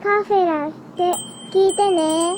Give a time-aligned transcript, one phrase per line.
[0.00, 1.12] カフェラって
[1.52, 2.36] 聞いてね。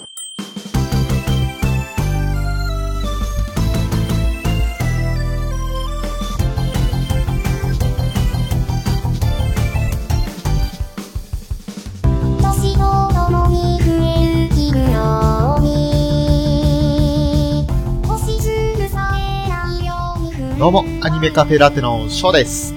[12.40, 12.80] 年と
[13.12, 17.66] ともに増える日のように
[18.06, 19.20] 星屑さえ
[19.50, 22.74] ないようにどうも、アニメカフェラテのショーです。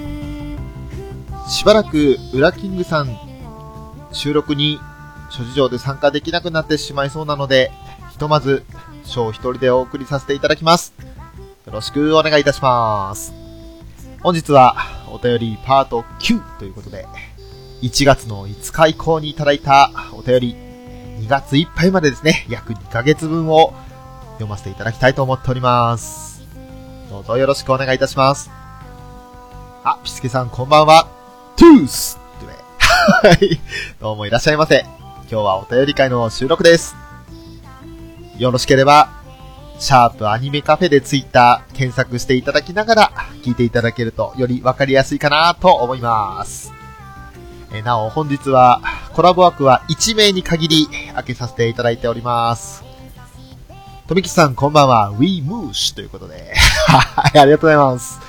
[1.48, 3.18] しばらく、ウラキングさん、
[4.14, 4.80] 収録に
[5.28, 7.72] 諸事情で参加できなくなってしまいそうなので、
[8.12, 8.64] ひとまず、
[9.04, 10.94] ショー一人でお送りさせていただきます。
[11.66, 13.34] よろしくお願いいたします。
[14.22, 14.76] 本日は、
[15.10, 17.06] お便りパート9ということで、
[17.82, 23.74] 1月の5日以降にいただいたお便り、2月いっぱいまでですね、約2ヶ月分を
[24.34, 26.44] 読ませていただきたいと思っております。
[27.10, 28.50] どうぞよろしくお願いいたします。
[29.82, 31.08] あ、ピスケさんこんばんは。
[31.56, 32.23] トゥース
[32.94, 33.60] はい。
[34.00, 34.84] どうもいらっしゃいませ。
[35.22, 36.94] 今日はお便り会の収録です。
[38.38, 39.08] よろしければ、
[39.80, 46.72] シャープアニメカフェでツイッター検索していただきながら聞いていただけるとよりわかりやすいかなと思います。
[47.72, 48.80] えなお本日は
[49.12, 52.84] コラボ枠は1名に限り開けさせていただいております。
[54.06, 56.54] とみきさんこんばんは、We Moosh ということで、
[56.86, 58.20] はい、ありがとうございます。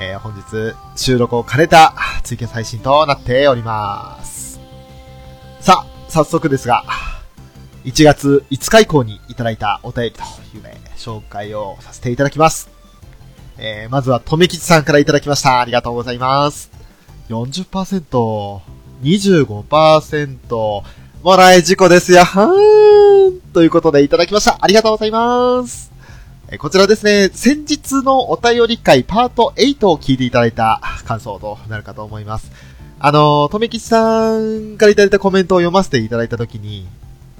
[0.00, 4.60] えー本日、収録を兼ねたツイキャス配信となっております。
[5.60, 6.84] さあ、早速ですが、
[7.84, 10.20] 1月5日以降にいただいたお便りと
[10.56, 12.70] いうね、紹介をさせていただきます。
[13.58, 15.60] えーまずは、とめきちさんからいただきました。
[15.60, 16.70] ありがとうございます。
[17.28, 18.60] 40%、
[19.02, 20.82] 25%、
[21.24, 22.22] もらえ事故ですよ。
[22.22, 23.40] はーん。
[23.52, 24.58] ということでいただきました。
[24.60, 25.87] ありがとうございます。
[26.56, 32.50] こちらですね、先日のお便り会パート8を聞いていただいた感想となるかと思います。
[32.98, 36.88] あの、とめきさんからいただいたコメントを読ませていただいたときに、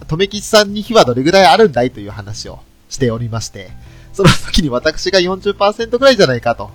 [0.09, 2.59] とめきさんに火はどれぐらいあるんだいという話を
[2.91, 3.71] しておりまして、
[4.13, 6.71] その時に私が40%ぐらいじゃないかと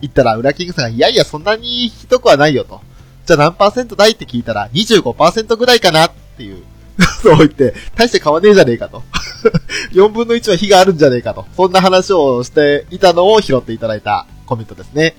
[0.00, 2.80] 言ったら、ウラキングさんが、いやいや、そんなにひどくはないよと。
[3.26, 6.64] じゃあ何パーセントだいって聞いたら、25%ぐらいかなっていう、
[7.22, 9.02] そう言って、大して変わねえじゃねえかと。
[9.92, 11.46] 4分の1は火があるんじゃねえかと。
[11.56, 15.14] そんな話をしていたのを拾っていただいたコメントですね。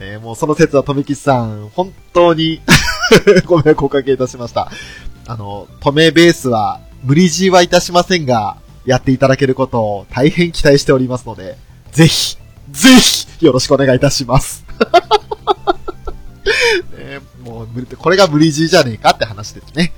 [0.00, 2.60] えーもうその説は、とめきちさん、本当に
[3.46, 4.70] ご迷惑をおかけいたしました。
[5.26, 11.56] あの、止めベースは無理強いはいたしませんが、やっていただけることを大変期待しておりますので、
[11.92, 12.36] ぜひ、
[12.70, 14.64] ぜひ、よろしくお願いいたします。
[16.96, 19.92] ねもう無理、これが無理強いじゃねえかって話ですね。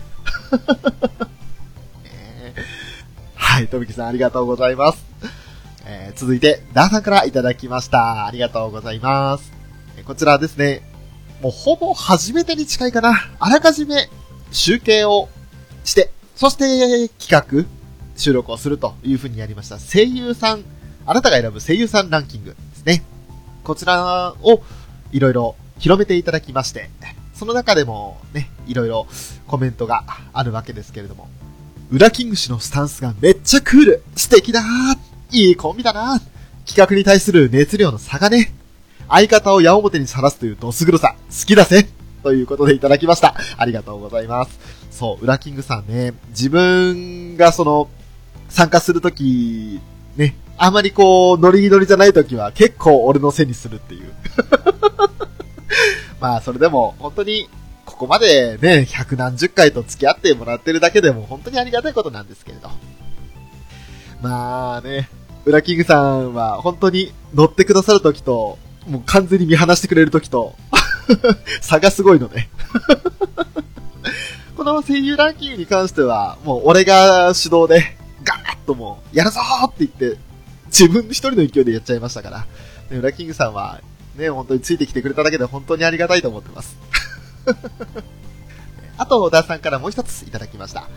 [3.34, 5.04] はい、とびきさんありがとうございます。
[5.87, 8.26] えー続いて、ダーさんからいただきました。
[8.26, 9.53] ありがとうございます。
[9.97, 10.82] えーこちらですね、
[11.41, 13.14] もうほぼ初めてに近いかな。
[13.38, 14.09] あらかじめ
[14.50, 15.28] 集計を
[15.84, 17.69] して、そして企画、
[18.16, 19.78] 収録をするという風にやりました。
[19.78, 20.64] 声優さん、
[21.06, 23.04] あなたが選ぶ声優さんランキングですね。
[23.62, 24.62] こちらを
[25.12, 26.91] いろいろ広めていただきまして、
[27.34, 29.06] その中でもね、いろいろ
[29.46, 31.28] コメントがあるわけですけれども、
[31.90, 34.02] ウラキング氏のスタンスがめっちゃクール。
[34.16, 34.62] 素敵だ
[35.32, 36.20] いいコンビだな
[36.66, 38.54] 企画に対する熱量の差がね、
[39.08, 41.88] 相方を矢面にさらすというドス黒さ、好きだぜ。
[42.22, 43.34] ということでいただきました。
[43.58, 44.58] ありがとうございます。
[44.90, 47.90] そう、ウラキングさんね、自分がその、
[48.48, 49.80] 参加するとき、
[50.16, 54.12] ね、あまりこう、ノリノリじゃないときは結構俺のせいにするっていう。
[56.24, 57.50] まあ、それでも、本当に、
[57.84, 62.70] ここまでね、百何十回と付き合ってもらってるだけでも本当にありがたいことなんですけれど。
[64.22, 65.10] まあね、
[65.44, 68.56] ウラキングさんは本当に乗ってくださるときと、
[68.88, 70.54] もう完全に見放してくれるときと、
[71.60, 72.48] 差がすごいので。
[74.56, 80.18] この声優ランキングに関しては、もう俺が主導で、ガーッともう、やるぞーって言って、
[80.68, 82.46] 自分一人の勢いでやっちゃいましたから。
[82.88, 83.82] でウラキングさんは、
[84.16, 86.76] ね、本当についてきてくれただけで本当にありがたいと思ってます。
[88.97, 90.88] あと、小田さんからもう一ついただきました。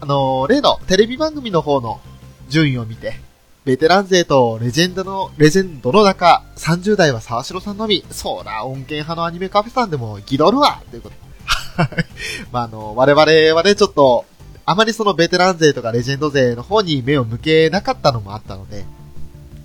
[0.00, 2.00] あのー例のテレビ番組の方の
[2.48, 3.20] 順位を見て、
[3.64, 11.82] ベテラン勢とレジェンドの、レジェンドの中、30代は沢城さんのみ、そら、恩恵派のアニメカフェさんでもギドるわということ。
[11.82, 12.06] はい。
[12.50, 13.22] まあ、あの、我々
[13.54, 14.24] はね、ちょっと、
[14.64, 18.84] あまりそのベテラン勢とかレジェンド勢の方に目を向けなかったのもあったので、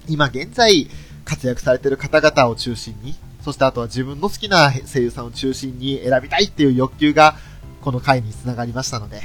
[0.07, 0.89] 今現在
[1.25, 7.35] 活躍されてる方々を中心に、そしてあとは自分の好きな声優さんを中心に選びたいっていう欲求が、
[7.81, 9.21] この回につながりましたので、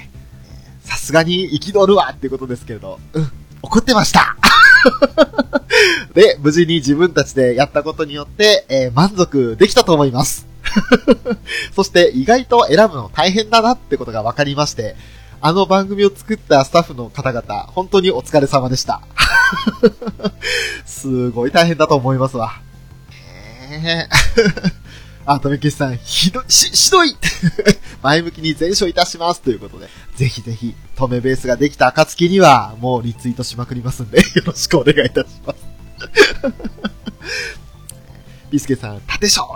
[0.82, 3.30] さすがに憤るわっていうことですけれど、うん、
[3.62, 4.36] 怒ってました
[6.14, 10.46] で、無事に自分たちでやったことによって、えー満足できたと思います。
[11.74, 14.96] そして意外と選ぶの大変だなってことが分かりまして、
[15.40, 19.02] あの番組を作ったスタッフの方々、本当にお疲れ様でした。
[20.84, 22.60] すごい大変だと思いますわ。
[23.70, 24.72] へー
[25.26, 27.14] あ、とめきしさん、ひどい、し、しどい
[28.02, 35.58] 前向きに全勝いたしますということで、ぜひぜひ、止めベースができた暁には、もうリツイートしまくりますんで、よろしくお願いいたします。
[38.50, 39.46] ビスケさん、縦勝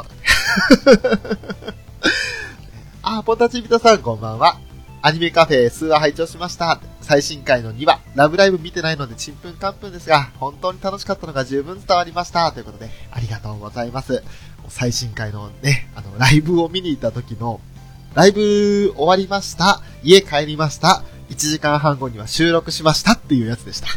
[3.03, 4.72] あ、ポンタチビタさん、こんばんは。
[5.05, 6.81] アニメカフェ、数話拝聴しました。
[7.01, 12.53] 最新回の2話、ラブライブ見てないので、ちんぷんかんぷんですが、本当に楽しかったのが十分伝わりました。
[12.53, 14.23] ということで、ありがとうございます。
[14.69, 17.61] 最新回のね、あの、ライブを見に行った時の、
[18.15, 19.81] ライブ終わりました。
[20.05, 21.03] 家帰りました。
[21.31, 23.89] 1時間半後には収録しましたっていうやつでした。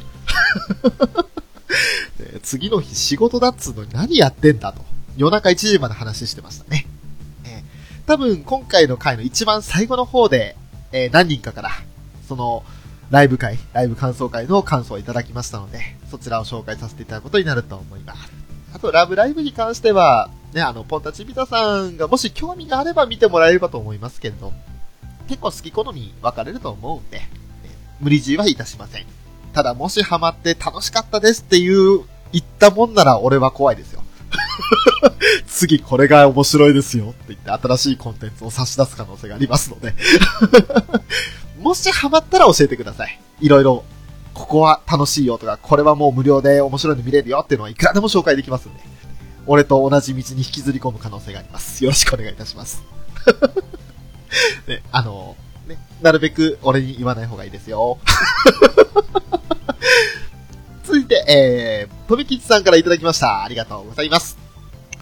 [2.41, 4.83] 次の日仕事だっつうのに何やってんだと。
[5.17, 6.87] 夜中1時まで話してましたね。
[7.43, 10.55] えー多分今回の回の一番最後の方で、
[10.95, 11.71] えー何人かから、
[12.25, 12.63] その、
[13.11, 18.31] ライブ会、ライブ感想会の感想をいただきましたので、そちらを紹介させていただくことになると思います。
[18.73, 24.53] あと、ラブライブに関しては、ね、あの、ポンタチビタさんがもし興味があれば見てもらえればと思いますけれど、
[25.27, 27.21] 結構好き好み分かれると思うんで、
[27.99, 29.05] 無理強いはいたしません。
[29.51, 34.01] ただ、もしハマって楽しかったですっていう、言ったもんなら俺は怖いですよ。
[35.47, 39.93] 次これが面白いですよって言って新しいコンテンツを差し出す可能性がありますので。
[41.59, 43.19] もしハマったら教えてください。
[43.41, 43.83] いろいろ、
[44.33, 48.79] ここは楽しいよとか、これはもう無料で面白いの見れるよっていうのはいくらでも紹介できますんで。
[49.47, 51.83] 俺と同じ道に引きずり込む可能性があります。
[51.83, 52.83] よろしくお願いいたします。
[54.67, 55.35] ね、あの、
[55.67, 57.99] ね、なるべく俺に言わない方がいいですよ。
[61.05, 63.43] 続いて、えー、とびきちさんからいただきました。
[63.43, 64.37] ありがとうございます。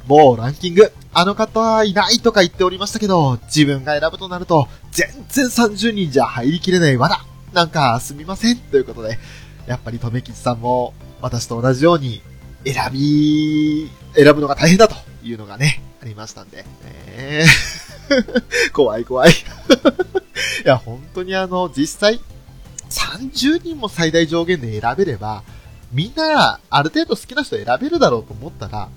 [0.06, 7.26] もうランキング、あの方はいないとか言っておりましたけど、自分が選ぶとなると、全然30人じゃ入りきれないわな。
[7.54, 8.58] なんか、すみません。
[8.58, 9.18] ということで、
[9.66, 12.22] やっぱりとめきちさんも、私と同じように、
[12.66, 16.58] 選び、選ぶのが大変だというのがね、ありましたんで。
[16.58, 17.46] ね
[18.74, 19.32] 怖い怖い。
[20.66, 22.20] いや、本当にあの、実際、
[22.90, 25.44] 30人も最大上限で選べれば、
[25.94, 28.90] みんな、ある程度好きな人選べるだろうと思ったら、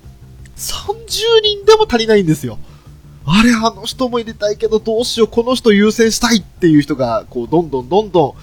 [0.57, 2.59] 30人でも足りないんですよ。
[3.27, 8.35] あれ、あの人も入れたいけどどうしよう、この人優先したいっていう人が、こう、どんどんどんどん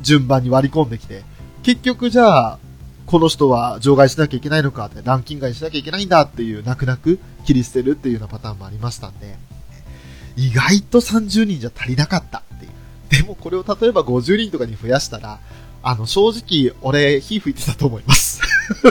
[0.00, 1.22] 順番に割り込んできて、
[1.62, 2.58] 結局じゃあ、
[3.04, 9.36] この人は除外しなきゃいけないのかって、ランキング外しなきゃいけないんだっていう、泣く泣く切り捨てるっていうようなパターンもありましたんで、
[10.36, 12.70] 意外と30人じゃ足りなかったっていう。
[13.10, 15.40] でもこれを例えば50人とかに増やしたら、
[15.82, 18.40] あの、正直、俺、火吹いてたと思います。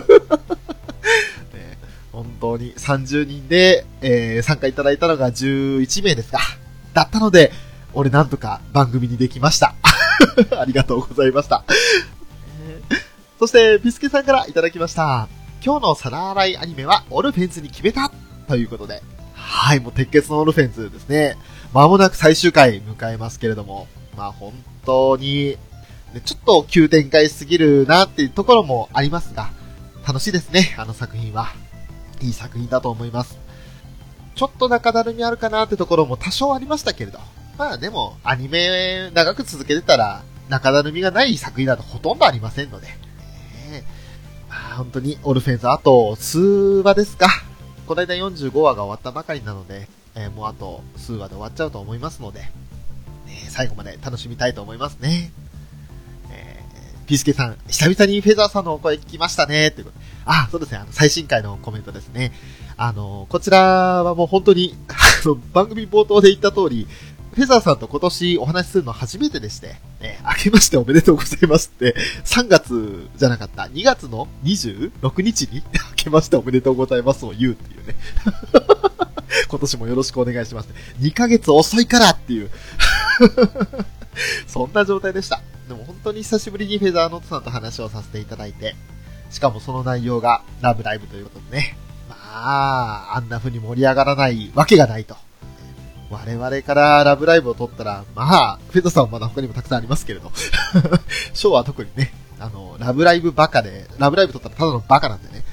[1.53, 1.77] ね
[2.11, 6.39] 本当に30人で、えー参加いただいたのが11名ですか。
[6.93, 7.51] だったので、
[7.93, 9.75] 俺なんとか番組にできました。
[10.59, 11.63] ありがとうございました。
[13.39, 15.27] そして、ピスケさんからいただきました。
[15.63, 18.11] 今日の皿洗いアニメはオルフェンズに決めた
[18.47, 19.03] ということで。
[19.33, 21.37] はい、もう鉄血のオルフェンズですね。
[21.73, 24.53] まもなく最終回迎えますけれども、まあ本
[24.85, 25.57] 当に、
[26.13, 29.49] ねちょっと急展開しすぎるなっていうところもありますが、
[30.07, 31.49] 楽しいですね、あの作品は。
[32.21, 33.37] いい作品だと思います。
[34.35, 37.19] ちょっと中だるみあるかなってところも多少ありましたけれど。
[37.57, 42.87] まあでも、アニメ長く続けてたら、中だるみがない作品だとほとんどありませんので。
[42.87, 42.93] ね
[43.71, 43.83] え
[44.49, 47.27] まあ本当に、オルフェンズあと数話ですか。
[47.87, 52.49] この間45話が終わったばかりなので、えーもうあと数話で終わっちゃうと思いますので、ね
[53.49, 55.31] 最後まで楽しみたいと思いますね。
[57.07, 59.71] ピースケさん、久々にフェザーさんのお声聞きましたね。
[59.71, 62.33] ということであ、そうですね、あの、最新回のコメントですね。
[62.75, 64.93] あの、こちらはもう本当に、あ
[65.25, 66.85] の、番組冒頭で言った通り、
[67.33, 71.95] フェザーさんと今年お話しするの初めてでして、ね、明けましておめでとうございますって、
[72.25, 77.95] 3月じゃなかった、2月の26日に、明けましておめでとうございますを言うっていうね。
[79.47, 80.67] 今年もよろしくお願いします。
[80.99, 82.49] 2ヶ月遅いからっていう。
[84.45, 85.41] そんな状態でした。
[85.67, 88.75] でも本当に久しぶりにフェザーノートさんと話をさせていただいて、
[89.29, 91.77] しかもその内容がラブライブということでね。
[92.09, 95.15] まあ、あんな風に盛り上がらないわけがないと。
[96.09, 100.31] 我々からラブライブを撮ったら、まあ、フェザーさんはまだ他にもたくさんありますけれど。
[101.33, 105.43] ショーは特にね、あの、ラブライブバカで、ラブライブ撮ったらただのバカなんでね。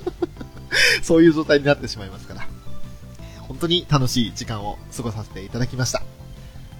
[1.02, 2.46] そういう状態になってしまいますから。
[3.40, 6.02] 本当に楽しい時間を過ごさせていただきました。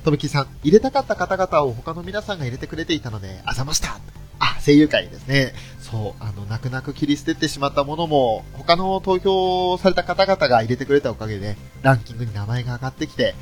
[0.04, 3.98] とめきさん、入れたかった方々を他の皆さんが入れてくれていたので、あざました。
[4.38, 5.54] あ、声優界ですね。
[5.80, 13.34] そう、あの、泣く泣く切り捨ててしまったものも、他の投票された方々が入れてくれたおかげで、ランキングに名前が上がってきて、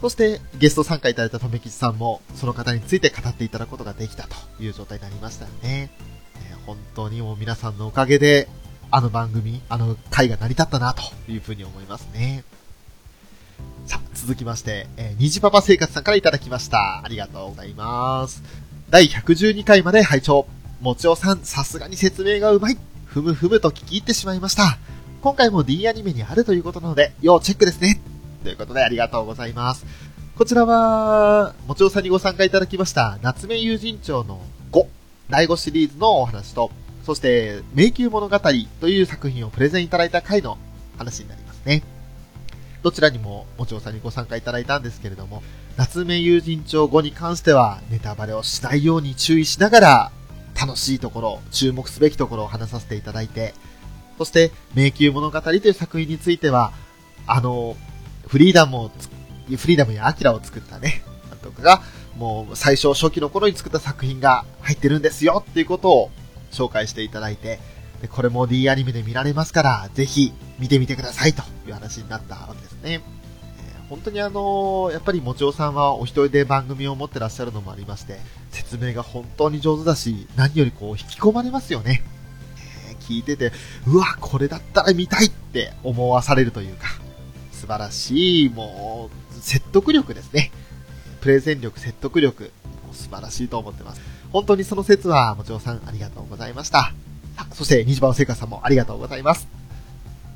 [0.00, 5.90] そしてゲスト参加いただいた留吉さんも、その方について語っていただくことができたという状態になりましたよね。
[6.50, 8.48] えー本当にもう皆さんのおかげで、
[8.90, 12.44] あの番組、あの回が成り立ったなというふうに思いますね。
[13.86, 17.02] さあ、続きまして、えー、虹パパ生活さんからいただきました。
[17.04, 18.42] ありがとうございます。
[18.90, 20.46] 第112回まで拝聴
[20.80, 22.78] もちおさん、さすがに説明がうまい。
[23.06, 24.78] ふむふむと聞き入ってしまいました。
[25.22, 28.00] 今回も D アニメにあるということなので、要チェックですね。
[28.42, 29.86] ということでありがとうございます。
[30.36, 34.86] こちらは、もちおさんにご参加いただきました、夏目友人帳の5、
[35.30, 36.70] 第5シリーズのお話と、
[37.06, 40.58] そして、迷宮物語という作品をプレゼンいただいた回の
[40.98, 41.82] 話になりますね。
[42.86, 45.42] どちらにも、もちおさんにご参加いただいたんですけれども、
[45.76, 50.12] 夏目友人帳5に関しては、ネタバレをしないように注意しながら、
[50.54, 53.54] 楽しいところ、注目すべきところを話させていただいて、
[54.18, 56.72] そして、迷宮物語という作品については、
[57.26, 57.76] あの、
[58.28, 58.90] フリーダムを、
[59.56, 61.82] フリーダムやアキラを作ったね、監督が、
[62.16, 66.10] もう最初初期の頃に作った作品が入ってるんですよっていうことを
[66.52, 67.58] 紹介していただいて、
[68.00, 72.80] でこれも D アニメで見られますから、ぜひ見てみてくださいという話になったわけですね。
[72.84, 73.00] えー
[73.88, 78.18] 本当にあのやっぱりもちおさんはお一人で番組を持ってらっしゃるのもありまして、
[78.50, 82.02] 説明が本当に上手だし、何よりこう引き込まれますよね。
[82.88, 83.52] えー聞いてて、
[83.86, 86.88] うわ、これだったら見たいって思わされるというか、
[87.52, 90.50] 素晴らしい、もう、説得力ですね。
[91.20, 92.50] プレゼン力、説得力、
[92.84, 94.00] もう素晴らしいと思ってます。
[94.32, 96.92] 本当にその説は、もちおさんありがとうございました。
[97.52, 99.48] そして、虹番生活さんもありがとうございます。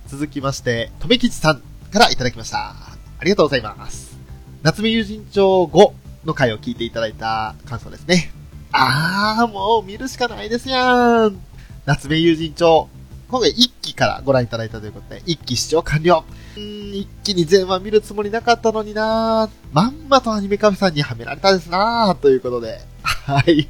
[0.09, 2.75] 続きまして、とめきちさんからいただきました。
[3.19, 4.17] ありがとうございます。
[4.63, 5.93] 夏目友人帳5
[6.25, 8.33] の回を聞いていただいた感想ですね。
[8.73, 11.41] あー、もう見るしかないですやん。
[11.87, 12.89] 夏目友人帳。
[13.29, 16.25] 今回1期からご覧いただいたということで、1期視聴完了。
[16.57, 22.90] うーん、一気に全話見るつもりなかったのになまんまとアニメカフェさんにはめられたですなということで。
[23.03, 23.69] はい。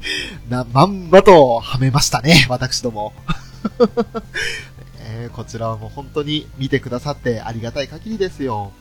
[0.49, 3.13] な、まんまとはめましたね、私ども。
[5.03, 8.73] えーこちらはもう本当に見てくださってありがたい限りですよ。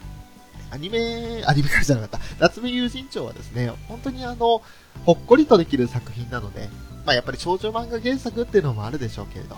[0.71, 2.19] アニメ、アニメからじゃなかった。
[2.39, 4.61] 夏目友人帳はですね、本当にあの、
[5.05, 6.69] ほっこりとできる作品なので、
[7.05, 9.57] まあやっぱり少女漫画原作っていうのもあるでしょうけれど、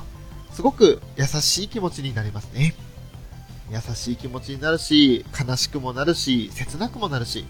[0.54, 2.74] すごく優しい気持ちになりますね。
[3.72, 7.46] 優しい気持ちになるし、悲しくもなるし、切なくもなるし、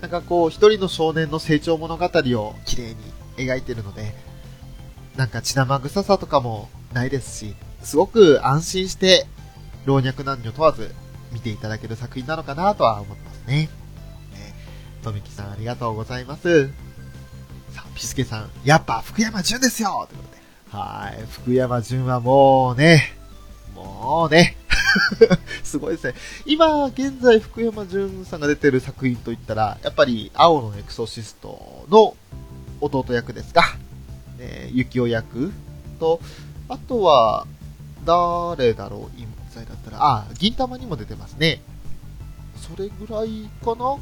[0.00, 2.96] なんかこう、一人の少年の成長物語を綺麗に
[3.36, 4.14] 描いてるので、
[5.16, 9.26] なんか血生臭さとかもないですし、すごく安心して、
[9.84, 10.94] 老若男女問わず
[11.32, 13.54] 見ていただける作品なのかなとは思ってますね。
[13.56, 13.68] ね
[15.02, 16.68] とみきさんありがとうございます。
[17.72, 20.38] さあ、ピスケさん、やっぱ福山潤ですよということで。
[20.70, 23.16] はい、福山潤はもうね、
[23.74, 24.57] もうね、
[25.62, 26.14] すごいですね。
[26.46, 32.16] 今、現在福山潤さんが出てる作品といったら、やっぱり青のエクソシストの
[32.80, 33.76] 弟役ですか。
[34.38, 35.52] ね、ユキオ役
[35.98, 36.20] と、
[36.68, 37.46] あとは、
[38.04, 39.28] 誰だろう今
[39.58, 41.60] 在だったら、あ、銀玉にも出てますね。
[42.56, 43.96] それぐらいかな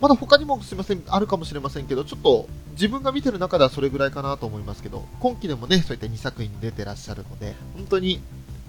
[0.00, 8.20] まだ他にもすいません、あるかもしれませんけど、ちょっと自分が見てる中ではそれぐらいかなと思いますけど、今期でもね、そういった2作品に出てらっしゃるので、本当に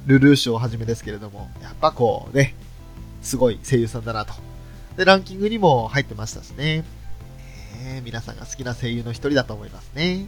[0.06, 2.56] ルルーシュをはじめですけれども、やっぱこうね、
[3.22, 4.34] すごい声優さんだなと。
[4.98, 6.84] で、ランキングにも入ってましたしね。
[7.84, 10.26] ね皆さんが好きな声優の一人だと思いますね。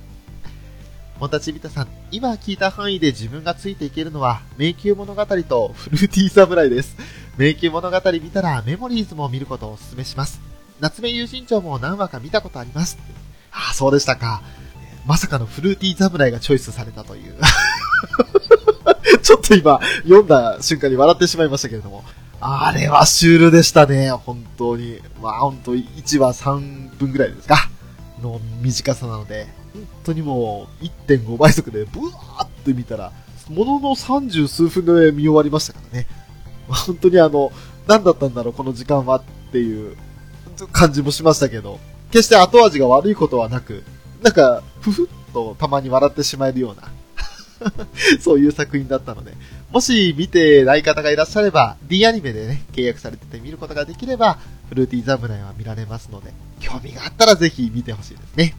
[1.19, 6.97] モンタチビタさん、今聞いた範囲で自分がついていけるのは、迷宮物語とフルーティー侍です。
[7.37, 10.41] 迷宮物語見たらメモリーズも見ることをお勧めします。
[10.81, 12.97] 夏目友人帳も何話か見たことあります。
[13.51, 14.41] ああ、そうでしたか。
[15.05, 17.35] まさかのフルーティー侍がチョイスされたという。
[19.25, 22.03] ちょっと今、読んだ瞬間に笑ってしまいましたけれども。
[22.39, 24.99] あれはシュールでしたね、本当に。
[25.19, 27.67] まあ本当1話3分ぐらいですか
[28.21, 33.11] の短さなので、本当にもう1.5倍速でブワーって見たら、
[33.49, 36.07] ものの30数分で見終わりましたからね。
[36.67, 37.51] 本当にあの、
[37.87, 39.97] 何だったんだろう、この時間はっていう
[40.71, 41.79] 感じもしましたけど、
[42.11, 43.83] 決して後味が悪いことはなく、
[44.21, 46.91] なんか、ふふっとたまに笑ってしまえるような、
[48.19, 49.33] そういう作品だったので、
[49.71, 54.37] もし見てない方がいらっしゃれば、D アニメでね、契約されてて見ることができれば、
[54.69, 58.55] フルーティー侍は見られますので、興味があったらぜひ見てほしいですね。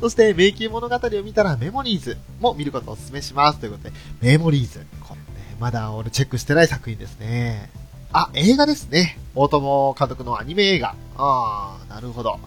[0.00, 3.58] そして、迷宮物語を見たらメモリーズも見ることをお勧めします。
[3.58, 4.84] ということで、メモリーズ。
[5.00, 7.70] これね、まだ俺チェックしてない作品ですね。
[8.12, 9.18] あ、映画ですね。
[9.34, 10.94] 大友監督のアニメ映画。
[11.16, 12.38] あー、なるほど。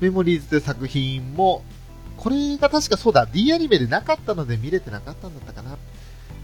[0.00, 1.62] メモリーズという作品も
[2.16, 5.76] これが確かそうだ、D アニメでなかったので見れてなかったんだったかな。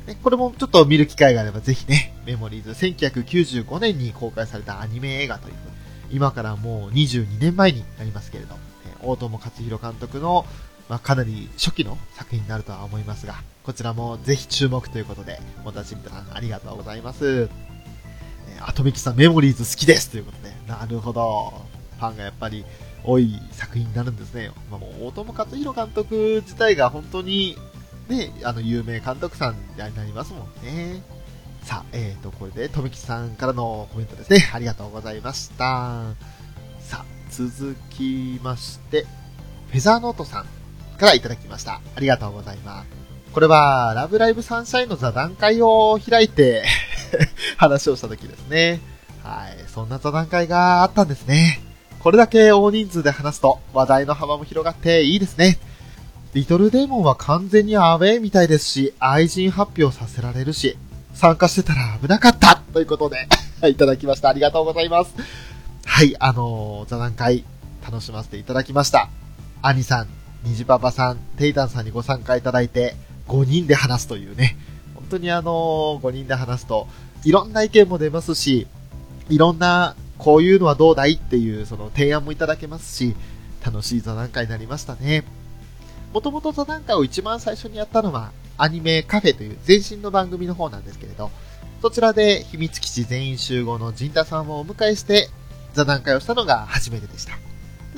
[0.07, 5.55] ね、これもちょっと見る機会があればぜひね、メモリーズ1995年に公開されたアニメ映画という、
[6.11, 8.57] 今からもう22年前になりますけれど、
[9.03, 10.45] 大友克洋監督の、
[10.89, 17.27] まあ、かなり初期の作品になるとは思いますが、こちらもぜひ注目ということで、もたちみたさんありがとうございます。
[17.27, 17.71] えー
[18.62, 21.53] アトミキさんメモリーズ好きですということで、なるほど。
[21.99, 22.65] ファンがやっぱり
[23.04, 24.50] 多い作品になるんですね。
[24.71, 27.57] まあ、もう大友克洋監督自体が本当に
[28.09, 31.02] ね、あの有名監督さんになりますもんね。
[31.62, 34.50] さあ、えーと、これで、とめきさんからのコメントですね。
[34.52, 36.14] ありがとうございました。
[36.80, 39.07] さあ、続きまして、
[39.69, 40.47] フェザーノートさん
[40.99, 41.80] からいただきました。
[41.95, 42.88] ありがとうございます。
[43.33, 46.64] これは、ラブライブサンシャインの座談会を開いて、
[47.57, 48.80] 話をした時ですね。
[49.23, 51.70] はい、そんな座談会があったんですね。
[52.00, 55.59] これだけ大人数で話すと、話題の幅も広がっていいですね。
[56.33, 60.78] リトルデーモンは完全にアウェイみたいですし、愛人発表させられるし、
[61.12, 63.28] 参加してたら危なかったということで、
[63.69, 64.30] いただきました。
[64.30, 65.14] ありがとうございます。
[65.85, 67.45] はい、あのー座談会、
[67.85, 69.11] 楽しませていただきました。
[69.61, 70.09] アニさん、
[70.42, 72.97] ニジパパさん、テイタンさんにご参加いただいて、
[73.28, 74.57] 5人で話すというね、
[74.95, 76.88] 本当にあのー5人で話すと、
[77.25, 78.66] いろんな意見も出ますし、
[79.28, 83.17] いろんな、こういうのはどうだいっていう、その提案もいただけますし、
[83.65, 85.25] 楽しい座談会になりましたね。
[86.12, 91.31] もともと座談会を一番最初にやったのは、アニメカフェという前身の番組の方なんですけれど、
[91.81, 95.31] そちらで秘密基地全員集合の陣太さんをお迎えして、
[95.73, 97.33] 座談会をしたのが初めてでした。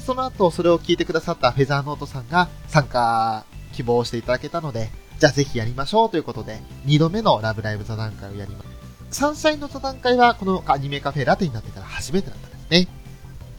[0.00, 8.71] その後、それを聞いてくださったフェザーノートさんが参加希望していただけたので、じゃあぜひやりましょうということで、2度目のラブライブ座談会をやります。
[9.12, 12.88] サンシャインの座談会はこのアニメカフェラテになってから初めてだったんですね。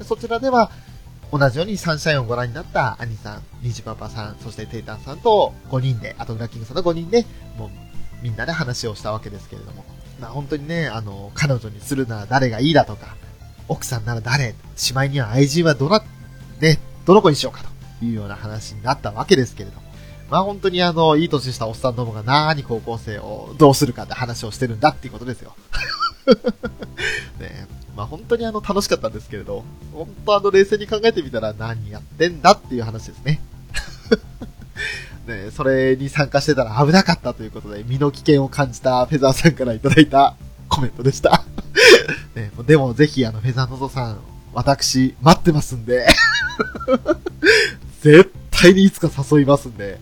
[0.01, 0.71] そちらでは、
[1.31, 7.25] 同じようにサンシャインをご覧になったアニさん、ニジパパさん、そしてテイタンさんと5人で、あとウラキングさんと5人で、
[7.57, 7.69] もう
[8.23, 9.85] みんなで話をしたわけですけれども。
[10.19, 13.15] まあ本当にね、あの、彼女にするなら誰がいいだとか、
[13.67, 16.03] 奥さんなら誰、しまいには愛人はどな、
[16.59, 17.63] ね、どの子にしようか
[17.99, 19.82] というような話になったわけですけれども。
[20.33, 25.55] まあ本当にあの、いい年したおっさんどもがなーに高校生をどうするかって話をしてるんだっていうことですよ。
[27.39, 33.41] ねまあ本当にあの楽しかったんですけれど、本当あの冷静に考えてみたら何やってんだっていう話ですね。
[35.27, 40.35] ねそれに参加してたら危なかったということで、身の危険を感じたフェザーさんからいただいた
[40.67, 41.43] コメントでした。
[42.33, 44.17] ね、でもぜひあのフェザーノゾさん、
[44.51, 46.07] 私待ってますんで、
[48.01, 49.99] 絶対にいつか誘いますんで、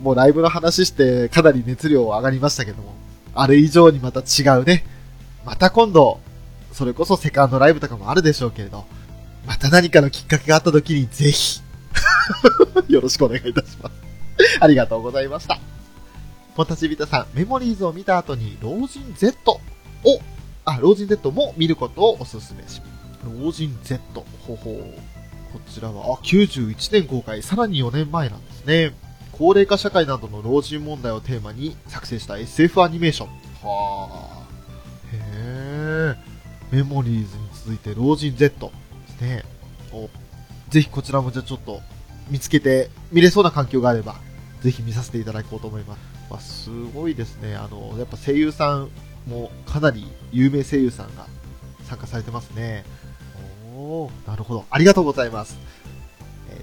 [0.00, 2.94] もうライブの話してかなり熱量上がりましたけども、
[3.34, 4.84] あれ以上にまた違うね、
[5.44, 6.20] また今度、
[6.72, 8.84] それこそセカンドライブとかもあるでしょうけれど、
[9.46, 11.60] また何かのきっかけがあった時にぜひ、
[12.88, 13.94] よろしくお願いいたします。
[14.60, 15.58] ありがとうございました。
[16.54, 19.60] ポタチビタさん、メモリーズを見た後に、老人 Z を、
[20.64, 23.00] あ、老人 Z も見ることをお勧めします。
[23.24, 24.00] 老人 Z、
[24.46, 25.52] ほほう。
[25.52, 28.92] こちらは、あ、91年公開、さらに4年前なんですね。
[29.40, 33.28] 高齢化社会などの老人問題をテーマに作成した SF アニメーション。
[33.66, 34.46] はあ。
[35.14, 36.16] へえ。
[36.70, 38.70] メモリーズに続いて老人 Z
[39.06, 39.44] ですね。
[39.94, 40.10] お
[40.68, 41.80] ぜひこちらもじゃあちょっと
[42.28, 44.16] 見つけて見れそうな環境があれば、
[44.60, 46.32] ぜひ見させていただこうと思います。
[46.34, 47.56] わすごいですね。
[47.56, 48.90] あの、やっぱ声優さん
[49.26, 51.26] もかなり有名声優さんが
[51.84, 52.84] 参加されてますね。
[53.74, 54.66] おー、なるほど。
[54.68, 55.56] ありがとうございます。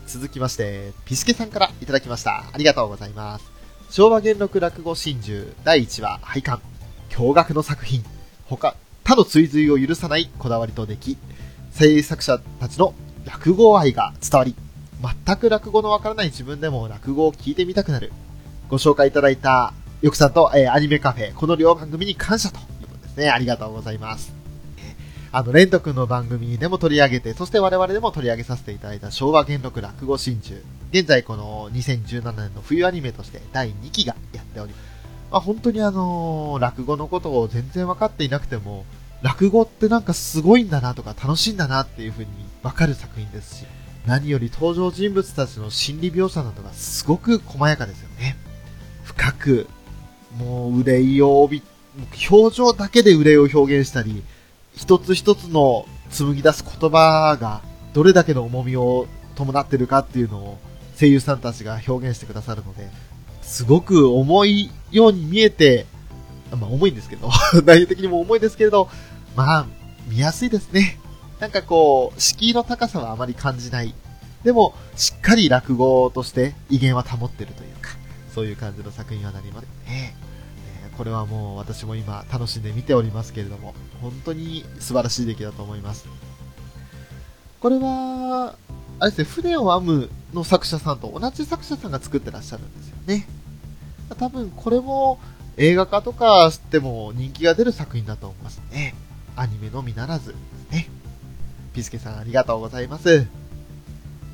[0.08, 2.46] 続きまして、ピスケさんからいただきました。
[2.52, 3.52] ありがとうございます。
[3.92, 6.62] 昭和元禄落語真珠第1話拝観。
[7.10, 8.04] 驚愕の作品。
[8.46, 11.18] 他、他の追随を許さないこだわりと出来。
[11.72, 12.94] 制作者たちの
[13.26, 14.56] 落語愛が伝わり、
[15.26, 18.12] 全く落語のわからない自分でも落語を聞いてみたくなる。
[18.70, 23.30] ご紹介いただいた、よくさんと、えーアニメカフェ、この両番組に感謝ということですね。
[23.30, 24.37] ありがとうございます。
[25.32, 30.62] あの、レント君の番組でも取り上げて、そして我々でも取り上げさせていただいた昭和元禄落語真珠。
[30.92, 34.98] 現在この2017年の冬アニメとして第2期がやっております。
[35.32, 38.86] まあ、本当にあのー落語のことを全然分かっていなくても、
[39.22, 42.32] 落語ってなんかすごいんだなとか楽しいんだなっていう風に
[42.64, 43.66] 分かる作品ですし、
[44.06, 48.38] 何より登場人物たちの心理描写などがすごく細やかですよね。
[49.04, 49.68] 深く、
[50.38, 51.64] もう憂いを帯び、
[52.30, 54.24] 表情だけで憂いを表現したり、
[54.78, 57.62] 一つ一つの紡ぎ出す言葉が
[57.94, 60.58] どれだけの重みを伴ってるかっていうのを
[61.00, 62.90] 声優さんたちが表現してくださるので、
[63.42, 65.86] すごく重いように見えて、
[66.52, 67.30] まあ重いんですけど、
[67.66, 68.88] 内容的にも重いですけれど、
[69.36, 69.66] まあ
[70.08, 71.00] 見やすいですね。
[71.40, 73.94] なんかこう、敷居の高さはあまり感じない。
[74.44, 77.92] でも、しっかり落語として威厳は保ってるというか、
[78.34, 80.16] そういう感じの作品はなりますね。
[80.98, 86.08] これはもう私も今楽しんで見ておりますけれども、本当に素晴らしい出来だと思います。
[87.60, 88.56] これは、
[89.00, 93.28] あれですね、船を編むの作者さんと同じ作者さんが作ってらっしゃるんですよね。
[94.18, 95.20] 多分これも
[95.58, 98.96] 映画化とかしても人気が出る作品だと思いますね。
[99.36, 100.36] アニメのみならずで
[100.70, 100.90] すね。
[101.74, 103.28] ピスケさんありがとうございます。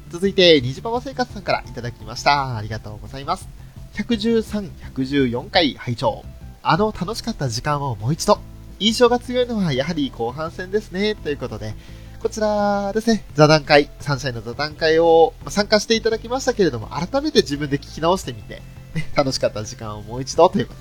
[0.09, 2.55] 続いて、虹パパ生活さんからいただきました。
[2.55, 3.49] ありがとうございます。
[3.95, 6.23] 113、114回拝聴
[6.63, 8.39] あの楽しかった時間をもう一度。
[8.79, 11.13] 印象が強いのはやはり後半戦ですね。
[11.13, 11.75] ということで、
[12.21, 18.61] こちらですね、座談会、サンシャインの座談会を参加していただきましたけれども、改めて自分で聞き直してみて、
[18.95, 20.73] ね、楽しかった時間をもう一度というこ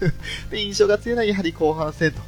[0.00, 0.12] とで。
[0.58, 2.20] で、印象が強いのはやはり後半戦と。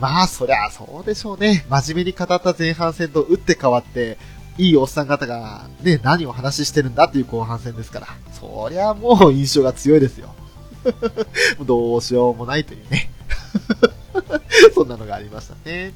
[0.00, 1.66] まあ、そりゃそうでしょうね。
[1.68, 4.16] 真面目に語った前半戦と打って変わって、
[4.58, 8.06] いいおっさん方がね、何を話してるんだっていう後半戦ですから。
[8.32, 10.32] そりゃもう印象が強いですよ。
[11.64, 13.10] どうしようもないというね。
[14.74, 15.92] そんなのがありましたね。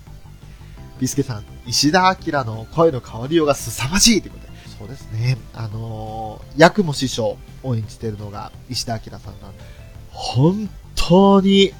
[1.00, 4.48] ビスケさん、石田明の声の変わりようが凄まじいということで。
[4.78, 5.38] そうですね。
[5.54, 9.62] あのー、ヤクモ師匠を演じてるのが石田明さんなんで、
[10.10, 11.72] 本当に、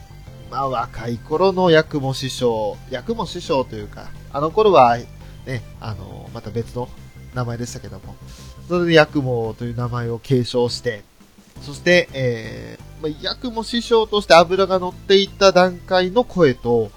[0.51, 4.97] まあ若い頃のヤクモ師匠、ヤクモ師匠というか、あの頃は、
[5.47, 6.89] ね、あのー、また別の
[7.35, 8.17] 名前でしたけども、
[8.69, 11.03] それでヤクモという名前を継承して、
[11.63, 16.91] そして、えー、まあ、ヤクモ師匠として油が乗っていた段階の声と、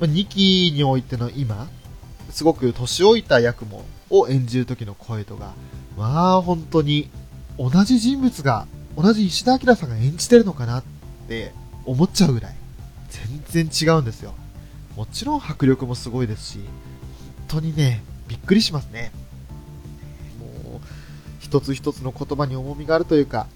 [0.00, 1.68] まあ、2期においての今、
[2.30, 5.52] すごく年老いたヤクモを演じる時の声とが、
[5.96, 7.10] まあ本当に
[7.58, 10.84] 同じ人物が、同じ石田明さんが演じてるのかなっ
[11.28, 11.52] て
[11.84, 12.54] 思っちゃうぐらい、
[13.44, 14.34] 全然違うんですよ。
[14.96, 16.58] もちろん迫力もすごいですし、
[17.48, 19.10] 本当にね、びっくりしますね。
[20.38, 20.80] もう、
[21.40, 23.48] 一つ一つの言葉に重みがあるというか、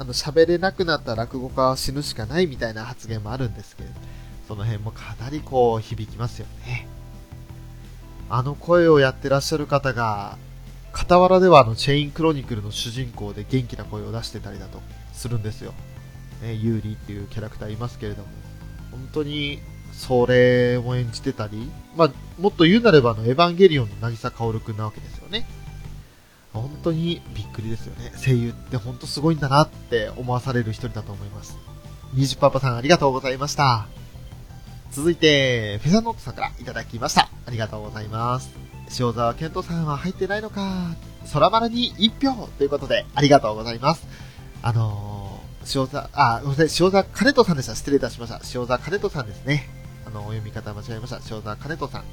[0.00, 3.90] あの、喋れなくなった落語家は死ぬしかないみたいな発言もあるんですけど、
[4.48, 6.88] その辺もかなりこう響きますよね。
[8.30, 10.38] あの声をやってらっしゃる方が、
[10.94, 14.80] 傍らではあのチェインクロニクルの主人公で元気な声を出してたりだと
[15.12, 15.74] するんですよ。
[16.40, 18.28] ね、ユーリーっていうキャラクターいますけれども、
[18.92, 19.60] 本当に
[19.92, 25.46] それを演じてたり、まあ、もっと言うなればあのエヴァンゲリオンの渚薫くんなわけですよね。
[26.52, 28.12] 本当にびっくりですよね。
[28.16, 31.56] 声優って本当すごいんだなって思わされる一人だと思います。
[32.12, 33.86] ニジパパさんありがとうございました。
[34.90, 37.28] 続いて、フェザーノートさんからいただきました。
[37.46, 38.50] ありがとうございます。
[38.98, 40.96] 塩沢健人さんは入ってないのか。
[41.32, 44.04] 空丸に1票ということで、ありがとうございます。
[44.62, 47.76] あのー、塩沢、あ、ごめんなさい、塩沢金人さんでした。
[47.76, 48.40] 失礼いたしました。
[48.52, 49.68] 塩沢金人さんですね。
[50.04, 51.20] あの、お読み方間違えました。
[51.30, 52.04] 塩沢金人さん。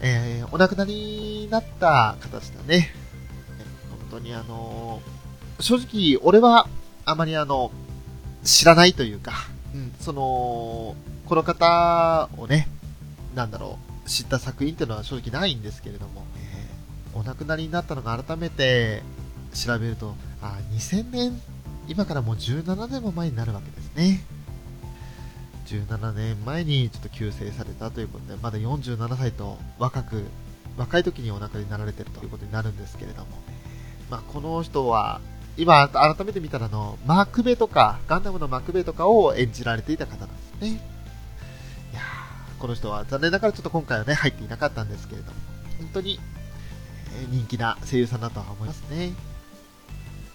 [0.00, 2.94] えー、お亡くなりになった方でしたね。
[4.10, 6.68] 本当にあのー、正直、俺は、
[7.04, 7.70] あまりあの、
[8.44, 9.32] 知らないというか、
[9.74, 10.96] うん、その、
[11.26, 12.68] この方をね、
[13.34, 16.70] なんだろう、知った作品っていうのは正直ないんですけれども、えー
[17.14, 19.02] お亡くなりになったのが改めて
[19.52, 21.40] 調べると、あ、2000年、
[21.88, 24.24] 今からもう17年も前になるわけですね。
[25.66, 30.24] 17年前にちょっと急逝されたということで、まだ47歳と若く、
[30.76, 33.28] 若い時にお亡くなりになられてるということになるんですけれども、
[34.10, 35.20] まあ、この人は、
[35.56, 40.68] 今、改めて見たらあの、マクベとか、ガンダムのマクベとかを演じられていた方なんですね。
[41.92, 42.02] いや
[42.58, 45.38] この人は残念ながらちょっと今回はね、入っていなかったんですけれども、
[45.78, 46.18] 本当に、
[47.14, 49.12] え人気な声優さんだとは思いますね。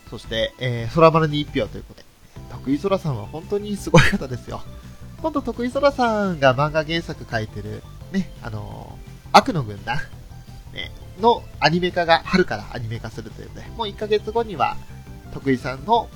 [0.09, 2.05] そして、えー、空丸に1票ということで、
[2.51, 4.61] 徳井空さんは本当にすごい方ですよ。
[5.21, 9.97] 今度徳井空さんが漫画原作書いてる、ね、あのー悪の軍団、
[11.19, 14.77] のアニメ化が春からアニメ化するということで、もう1ヶ月後には、
[15.33, 16.09] 徳井さんの、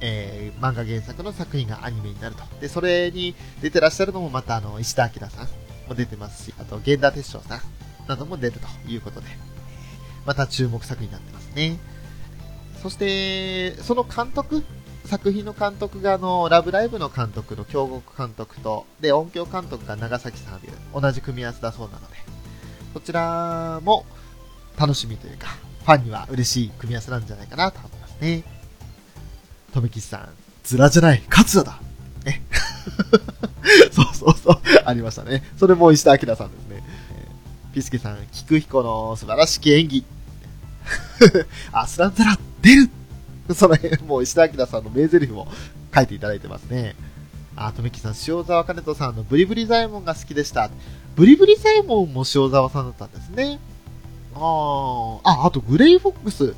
[0.00, 2.42] えー漫画原作の作品がアニメになると。
[2.60, 5.48] で、それに出てらっしゃるのもまたあの、石田明さん
[5.88, 7.60] も出てますし、あと、源田鉄章さん
[8.08, 9.26] なども出るということで、
[10.24, 11.78] また注目作品になってますね。
[12.82, 14.64] そして、その監督、
[15.06, 22.16] 作品の監督があの、ラブライブの監督の京極監督と、で、音響監督が長崎さんという同じ組み合わせだそうなので、
[22.94, 24.06] そちらも
[24.76, 25.48] 楽しみというか、
[25.84, 28.44] ファンには嬉しい組み合わせなんじゃないかなと思いますね。
[29.72, 30.28] とめきさん、
[30.64, 31.80] ズラじゃない、勝田だ
[32.24, 32.42] ね。
[33.92, 35.42] そうそうそう、ありましたね。
[35.58, 36.82] それも石田明さんですね。
[37.14, 40.04] えーピスケさん、菊彦の素晴らしき演技。
[41.72, 42.90] アスランザラ、出る
[43.54, 45.46] その辺、もう石田明さんの名台詞も
[45.94, 46.96] 書いていただいてますね。
[47.54, 50.70] あ、とめきさん、塩沢兼人さんのブリブリザイモンが好きでした。
[51.16, 53.58] ブリブリザイモンも塩沢さんだったんですね。
[54.36, 56.54] あー、あ、あとグレイフォックス。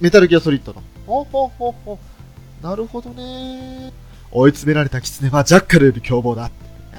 [0.00, 0.82] メタルギアソリッドの。
[1.06, 1.98] ほうほうほうほ
[2.62, 2.64] う。
[2.64, 3.92] なるほどね。
[4.30, 6.50] 追い詰められた狐はジャッカルより凶暴だ。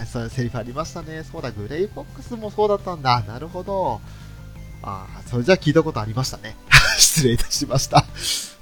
[0.05, 1.23] そういうセリフありましたね。
[1.23, 3.21] そうだ、グレイフォックスもそうだったんだ。
[3.21, 3.99] なるほど。
[4.83, 6.55] ああ、それじゃ聞いたことありましたね。
[6.97, 8.01] 失礼いたしました。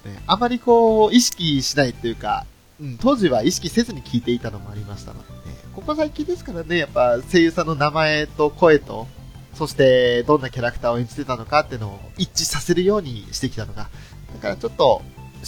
[0.06, 2.46] ね、あまりこう、意識しないっていうか、
[2.80, 9.08] うん、当時は意識せずに聞いていたのもありましたので、ね、ここ最近ですからね、やっぱ声優さんの名前と声と、
[9.56, 13.90] そしてどんなキャラクターを演じてたのかっていうのを一致させるようにしてきたのが、
[14.34, 15.02] だからちょっと、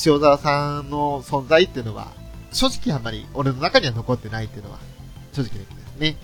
[0.05, 2.11] 塩沢さんの存在っていうのは、
[2.51, 4.79] 正直あんまり俺の中には残ってないっていうのは、
[5.33, 6.17] 正直な意見ですね。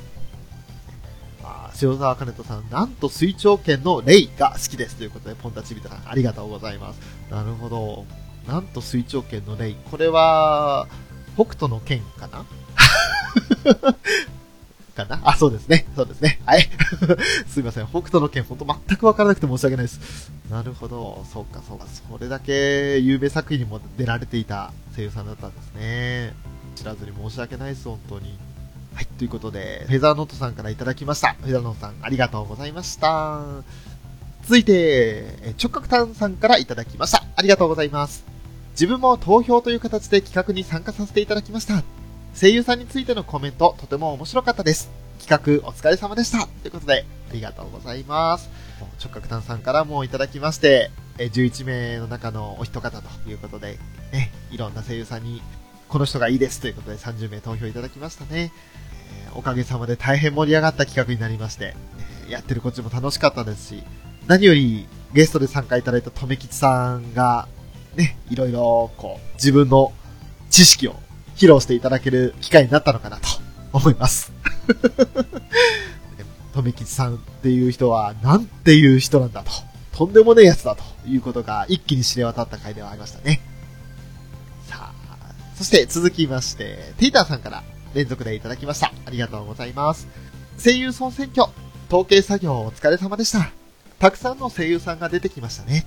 [1.44, 7.00] あ塩沢兼人さん、なんと水長剣のレイが好きですということで、ポンタチビタさん、ありがとうございます。
[7.30, 8.06] なるほど。
[8.48, 9.76] なんと水長剣のレイ。
[9.90, 10.88] これは、
[11.36, 12.46] 北斗の剣かな？
[15.06, 15.22] かな？
[15.30, 15.86] あ、そうですね。
[15.96, 16.40] そうですね。
[16.46, 16.70] はい。
[17.48, 17.88] すいません。
[17.88, 20.32] 北斗の剣、ほんと全くわからなくて申し訳ないです。
[20.50, 21.26] なるほど。
[21.32, 21.86] そうか、そうか。
[21.88, 26.34] それだけ有名作品にも出られていた声優さんだったんですね。
[26.76, 28.38] 知らずに申し訳ないです、本当に。
[28.94, 29.06] はい。
[29.06, 31.36] ということで、フェザーノートさんからいただきました。
[31.42, 33.42] フェザーノートさん、ありがとうございました。
[34.44, 37.24] 続いて、直角炭さんからいただきました。
[37.36, 38.26] ありがとうございます。
[38.72, 41.84] 自分も投票という形で企画に参加させていただきました。
[42.34, 44.90] 声優さんについてのコメント、とても面白かったです。
[45.20, 46.48] 企画お疲れ様でした。
[46.48, 48.50] ということで、ありがとうございます。
[49.04, 53.78] 直角炭さんからもいただきまして、11名の中のお一方ということで、
[54.12, 55.42] ね、いろんな声優さんに、
[55.88, 58.52] この人がいいですということで30名投票いただきましたね。
[59.36, 61.76] おかげさまで大変盛り上がった企画になりまして、
[62.30, 63.84] やってるこっちも楽しかったですし、
[64.28, 67.48] 何よりゲストで参加いただいたとめきちさんが、
[67.96, 69.92] ね、いろいろ、こう、自分の
[70.50, 70.96] 知識を
[71.36, 73.28] 披露していただける機会になったのかなと
[73.74, 74.32] 思います。
[76.54, 79.52] とめきちさんっていう人は、なんていう人なんだと。
[79.94, 83.42] とんでもねえやつだということが一気に知れ渡った回ではありましたね。
[84.68, 85.16] さあ、
[85.56, 87.64] そして続きまして、テイターさんから
[87.94, 88.92] 連続でいただきました。
[89.06, 90.08] ありがとうございます。
[90.62, 91.52] 声優総選挙、
[91.88, 93.52] 統計作業お疲れ様でした。
[94.00, 95.86] たくさんの声優さんが出てきましたね。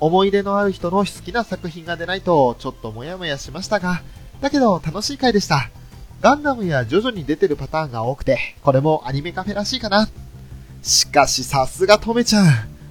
[0.00, 4.02] 思い入れのある人の好きな作品が出ないとちょっともやもやしましたが、
[4.40, 5.68] だけど楽しい回でした。
[6.20, 10.08] ガンダムやジョジョに出てるパターンが多くて、これもアニメカフェらしいかな。
[10.82, 12.46] しかしさすがトメちゃん、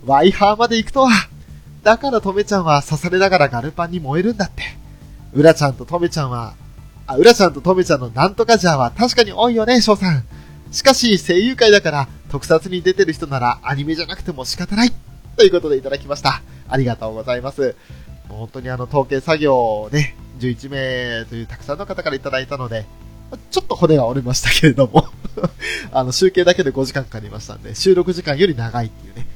[0.06, 1.10] ワイハーまで行くとは。
[1.84, 4.64] だからトメちゃんは刺されながらガルパンに燃えるんだって。
[5.34, 6.54] ウラちゃんとトメちゃんは、
[7.08, 10.24] あ、ウラちゃんとトメちゃんのなんとかじゃは確かに多いよね、翔さん。
[10.72, 14.94] しかし声優界だから特撮に出てる人ならアニメじゃなくても仕方ない。
[15.36, 16.42] ということでいただきました。
[16.68, 17.76] ありがとうございます。
[18.28, 22.86] 本当にあの統計作業をね、11名というたくさんの方からいただいたので、
[23.52, 25.06] ちょっと骨は折れましたけれども
[25.92, 29.28] あの、集計だけで5時間かかりましたんで、収録時間より長いっていうね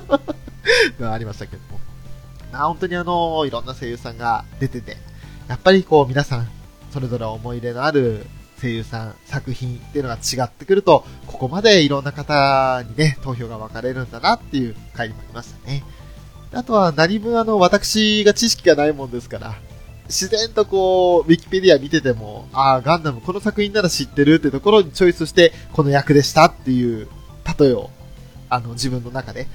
[0.98, 1.80] がありましたけども。
[2.52, 4.96] あ本当にあの、いろんな声優さんが出てて、
[5.48, 6.48] やっぱりこう皆さん、
[6.92, 8.26] それぞれ思い入れのある
[8.60, 15.84] 声優さん、作品っていうのが違ってくると、ここまでいろんな方にね、投票が分かれるんだなっていう回もありましたね。
[16.52, 19.54] あとは何分あの、私が知識がないもんですから、
[20.10, 27.08] 自然とこう、ウィキペディア見てても、ああ、ガンダムこの作品なら知ってるってところにチョイスして、この役でしたっていう、
[27.58, 27.90] 例えを、
[28.48, 29.46] あの、自分の中で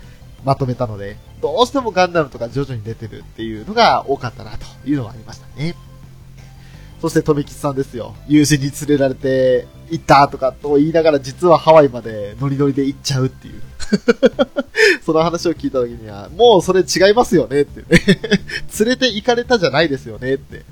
[0.46, 5.76] まとめたので、どうしてもガンダムとか徐々に出てるっていうのが多かったなというのはありましたね。
[7.02, 8.16] そして、とめきさんですよ。
[8.28, 13.62] 友人に連れられて行ったとかと言いながら、実はハワイまでノリノリで行っちゃうっていう。
[15.06, 18.02] その話を聞いた時には、もうそれ違いますよねってね。
[18.80, 20.64] 連れて行かれたじゃないですよねって。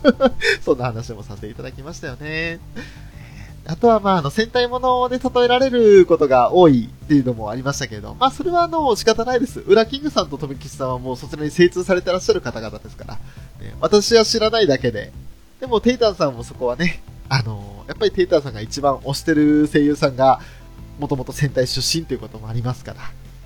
[0.64, 2.60] そんな話もさせていただきましたよね。
[3.66, 9.60] あとは、まあ、あの、戦隊もので例えられることが多いっていうのもありましたけれど、まあ、それはあの、仕方ないです。
[9.60, 15.12] 裏キングさんと富吉さんはもうそちらに精通されてらっしゃる方々ですから、ね、私は知らないだけで、
[15.60, 20.40] でも、テイタンさんもそこはね、あの、やっぱりテイタンさんが一番推してる声優さんが、
[21.00, 23.00] もともと戦隊出身ということもありますから、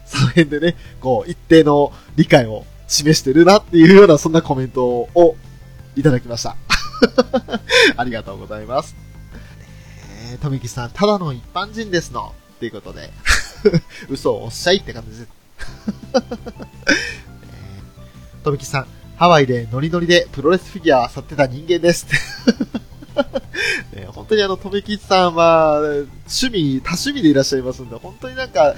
[0.05, 5.37] その辺でね、こう、一定の理解を示してるなっていうような、そんなコメントを
[5.97, 6.57] いただきました。
[7.97, 8.95] ありがとうございます。
[10.33, 12.35] えー、富木さん、ただの一般人ですの。
[12.57, 13.11] っていうことで、
[14.09, 15.29] 嘘をおっしゃいって感じです。
[16.15, 16.25] えー、
[18.45, 18.87] 富木さん、
[19.17, 22.07] ハワイでノリノリでプロレスフィギュア去ってた人間です。
[23.95, 28.75] ね、本当にあの、とめきちさんは、趣味、多趣味でいらっしゃいますんで、本当になんか、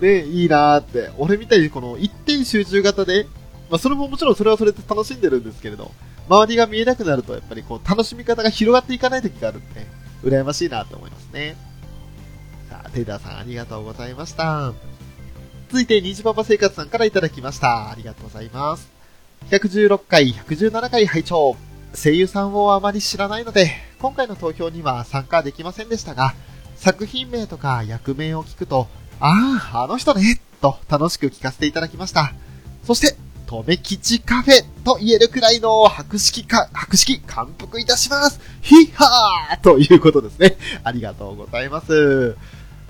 [0.00, 3.26] ね、いいなーって、俺みたいにこの一点集中型で、
[3.70, 5.90] まあそれももちろんそれはそれで楽しんでるんですけれど、
[6.28, 9.86] 周りが見えなくなるとやっぱりこう楽しみ方が広がっていかない時があるんで、
[10.22, 11.56] 羨ましいなと思いますね。
[12.68, 14.72] さあ、テイダーさんありがとうございました。
[15.68, 17.90] 続いて、虹パパ生活さんからいただきました。
[17.90, 18.88] ありがとうございます。
[19.50, 21.56] 116回、117回拝聴
[21.94, 26.34] 声優さんをあまり知らないので、今回の投票には参加できませんでしたが、
[26.76, 28.86] 作品名とか役名を聞くと、
[29.20, 32.32] ああ、あの人ね、と楽しく聞かせていただきました。
[32.84, 38.40] そして、とめきちカフェと言えるくらいの白色か、白色感服いたします。
[38.60, 40.56] ヒッハーということですね。
[40.84, 42.36] ありがとうございます。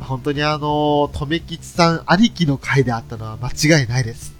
[0.00, 4.34] 本当にあの、とめきちさんありきの回であったのは間違いないです。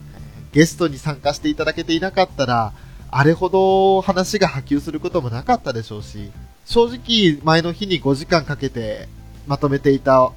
[0.53, 2.73] ゲストに参加していただけていなかったら、
[3.11, 6.31] あれほど話が波及することもなかったでしょうし、
[6.65, 9.09] 正直前の日に5時間かけて
[9.47, 10.33] まとめていた、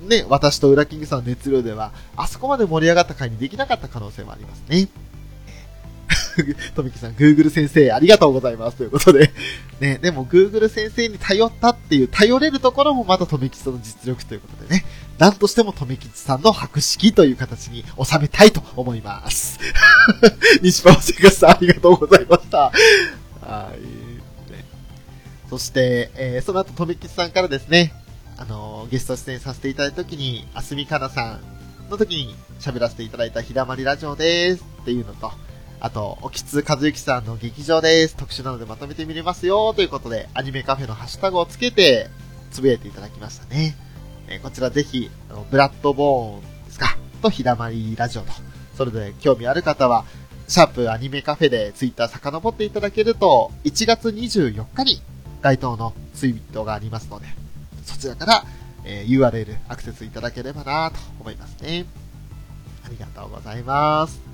[0.00, 4.88] ね、私とウラキングさんの熱量では、あそこまで盛り上がった回にできなかった可能性もありますね。
[6.74, 8.76] とめきさん、Google 先生、ありがとうございます。
[8.76, 9.32] ということで。
[9.80, 14.84] ね、でも Google 先生に頼ったっていう、頼れるところもまたとめきさんの実力ということでね。
[15.18, 19.58] なんとしてもとめきさんの白式という形に収めたいと思います。
[20.62, 22.58] 西川生活さん、ありがとうございました。
[23.40, 24.52] はい。
[24.52, 24.64] ね、
[25.48, 27.94] そして、えー、その後、とめきさんからですね、
[28.36, 31.38] あのー、ゲスト出演させていただいた時に、あすみかなさ
[31.88, 35.32] んの時に喋らせていただいたひだまりラジオですっていうのと、
[35.78, 38.16] あと、おきつかずゆきさんの劇場です。
[38.16, 39.74] 特殊なのでまとめてみれますよ。
[39.74, 42.08] ということで、アニメカフェのハッシュタグをつけて、
[42.50, 43.76] つぶやいていただきましたね。
[44.28, 45.10] え、こちらぜひ、
[45.50, 48.32] ブラッドボーンですかと、ひだまりラジオと。
[48.76, 50.04] それで興味ある方は、
[50.48, 55.02] シャープアニメカフェでツイッター遡っていただけると、1月24日に
[55.42, 57.26] 該当のツイートがありますので、
[57.84, 58.44] そちらから、
[58.84, 61.84] え、URL アクセスいただければなと思いますね。
[62.84, 64.25] ありがとうございます。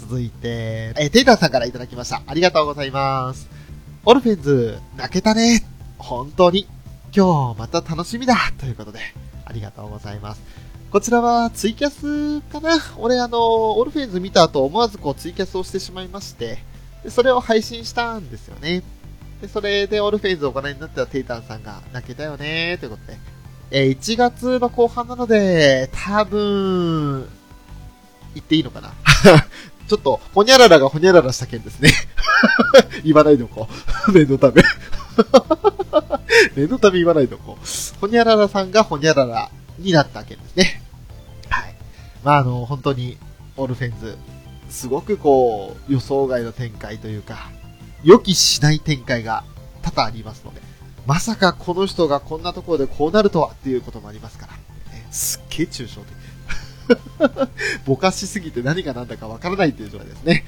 [0.00, 2.22] 続いて、え、テイターさんからいただきました。
[2.26, 3.48] ありがとうございます。
[4.04, 5.66] オルフェンズ、泣けたね。
[5.98, 6.66] 本当に。
[7.14, 8.36] 今日また楽しみだ。
[8.58, 9.00] ということで、
[9.44, 10.40] ありがとうございます。
[10.90, 16.58] こちらはツイキャスかな俺あの、オルフェンズ見た後思わずこうツイキャスをしてしまいまして、
[17.02, 18.82] でそれを配信したんですよね。
[19.42, 23.18] で、それでオルフェンズをご覧になったテイタンさんが泣けたよねということで、
[23.70, 27.28] えー、1月の後半なので、多分、
[28.34, 28.92] 言っていいのかな？
[29.88, 31.90] ちょっと、ほにゃららがほにゃららした件ですね。
[33.04, 33.66] 言わないでおこ
[34.08, 34.12] う。
[34.12, 34.62] 念のため。
[36.54, 38.00] 念のため言わないでおこう。
[38.00, 40.82] ほにゃららさんがほにゃららになった件ですね。
[41.48, 41.74] はい。
[42.22, 43.16] まあ、あの、本当に、
[43.56, 44.18] オルフェンズ、
[44.68, 47.50] すごくこう、予想外の展開というか、
[48.04, 49.42] 予期しない展開が
[49.82, 50.60] 多々ありますので、
[51.06, 54.52] まさかこの人がこんなところでこうなるとはっていうこともありますから、
[54.92, 56.17] ね、すっげえ抽象的。
[57.86, 60.44] ぼかしすぎて何が何だかわからないっていう状態ですね。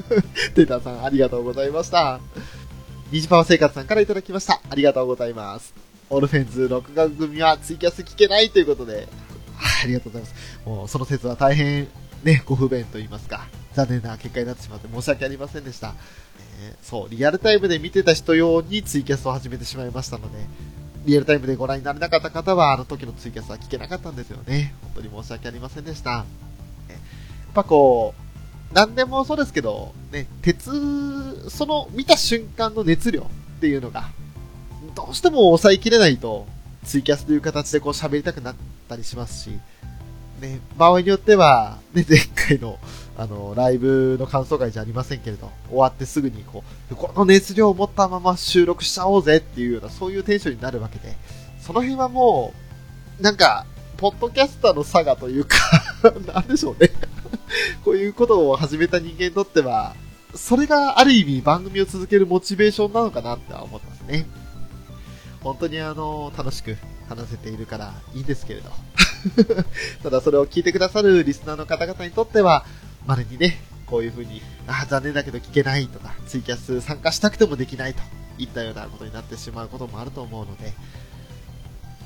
[0.54, 2.20] テータさん、ありがとうございました。
[3.12, 4.60] ニジパワ生活さんからいただきました。
[4.68, 5.74] ありがとうございます。
[6.10, 9.08] オルフェンズ録画組はツイキャス聞けないということで、
[9.82, 10.34] ありがとうございます。
[10.64, 11.88] もうその説は大変
[12.24, 15.94] ね、ご不便と言いますか、残念な結果になってしまって申し訳ありませんでした。
[16.62, 20.38] えー、そう、リアルタイムで見てた人用にツイキャスを始めてしまいましたので、
[21.04, 24.74] リアルタイムでご覧になれなかった方は、あの時のツイキャスは聞けなかったんですよね。
[24.82, 26.10] 本当に申し訳ありませんでした。
[26.10, 26.24] やっ
[27.54, 33.24] ぱこう、何でもそうですけど、ね、鉄、その見た瞬間の熱量っ
[33.60, 34.10] ていうのが、
[34.94, 36.46] どうしても抑えきれないと、
[36.84, 38.54] ツイキャスという形でこう喋りたくなっ
[38.88, 39.50] たりしますし、
[40.40, 42.78] ね、場合によっては、ね、前回の、
[43.20, 51.14] あの、ライブの感想会じゃありませんけれど、終わってすぐにこう、この熱量を持ったまま収録しちゃおうぜっていうような、そういうテンションになるわけで、
[51.60, 52.54] その辺はも
[53.18, 53.66] う、なんか、
[53.98, 55.58] ポッドキャスターの差がというか
[56.32, 56.90] なんでしょうね
[57.84, 59.94] こういうことを始めた人間にとっては、
[60.34, 64.26] それがある意味番組を続けるモチベーションなのかなっては思ってますね。
[65.42, 68.70] 本当にあの、楽しく話せているからいいんですけれど。
[70.02, 72.64] ただそれを聞いてくださるリスナーの方々にとっては、
[73.10, 78.00] まれにね、こういう風に、ああ、残念だけど聞けないとか、ツイキャス参加したくてもできないと
[78.38, 80.72] いったようなことになってしまうこともあると思うので、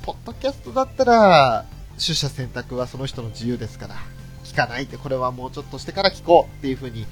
[0.01, 3.95] ポッドキャストだったら、取捨選択はその人の自由ですから、
[4.43, 7.05] 聞かないって、これはもうちょっとしてから聞こうっていう風に、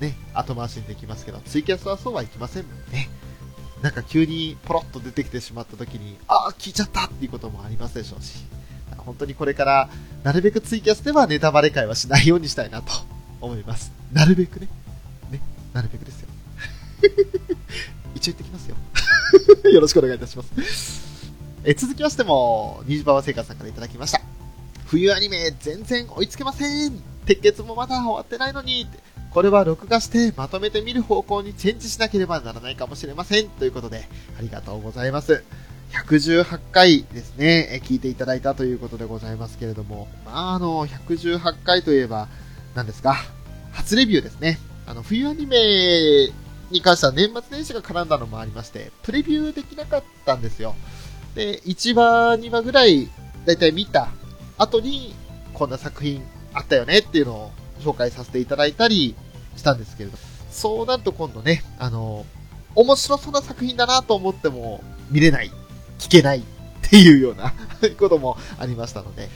[0.00, 3.08] ね、後回しにできますけど、ツイキャスはそうはいきませんもんね。
[3.82, 8.44] なんか急にポロッと出てきてしまった時に、ああ、聞いちゃったっていうこともありますでしょうし、
[8.96, 9.88] 本当にこれから、
[10.24, 12.92] なるべくツイキャスではネタバレ会はしないようにしたいなと
[13.40, 13.92] 思います。
[14.12, 14.68] なるべくね。
[15.30, 15.40] ね、
[15.72, 16.28] なるべくですよ。
[18.14, 18.76] 一応言ってきますよ。
[19.70, 21.08] よろしくお願いいたします。
[21.64, 24.20] え続きましても、ニジバワ生活さんからいただきました。
[24.86, 27.02] 冬アニメ全然追いつけません。
[27.26, 28.86] 鉄血もまだ終わってないのに。
[29.30, 33.48] これは録画してまとめて見る方向にチェンジしなければならないかもしれません。
[33.48, 34.08] ということで、
[34.38, 35.44] ありがとうございます。
[35.92, 42.28] 118回ですね、え聞いていただいたということでございますけれども、まあ、あの、118回といえば、
[42.78, 43.16] 何ですか、
[43.72, 44.56] 初レビューですね。
[44.86, 46.28] あの、冬アニメ
[46.70, 50.76] に関しては年末年始が絡んだのもありまして、プレビューできなかったんですよ。
[51.34, 53.08] で、1話、2話ぐらい、
[53.46, 54.10] だいたい見た
[54.58, 55.12] 後に、
[55.54, 56.22] こんな作品
[56.54, 59.16] あったよねっていうのを紹介させていただいたり
[59.56, 60.16] したんですけれど、
[60.52, 62.26] そうなると今度ね、あの、
[62.76, 65.50] 面白そうな作品だなと思っても見れない、
[65.98, 66.42] 聞けないっ
[66.88, 67.52] ていうような
[67.98, 69.28] こともありましたので、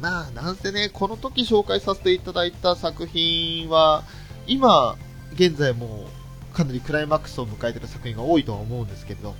[0.00, 4.04] まあ、なんせね、この時紹介させていただいた作品は、
[4.46, 4.96] 今、
[5.34, 6.06] 現在も
[6.52, 9.34] かなりクライマックスを迎えている作品が多いとは思うんですけれど、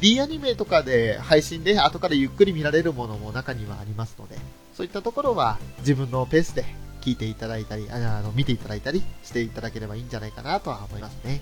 [0.00, 4.36] D アニメとかで配信で後からゆっくり見られるものも中にはありますので、
[4.74, 6.64] そういったところは自分のペースで
[7.00, 11.40] 聞いていただいたり、あの見ていただいたりしていただければいいんじゃないかなとは思いますね。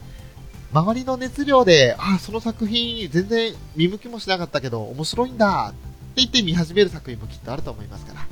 [0.72, 5.72] 周りの熱量で、あ、その作品全然見向きもしなかったけど面白いんだ
[6.16, 8.26] 言って見始める作品もきっとあると思いますから。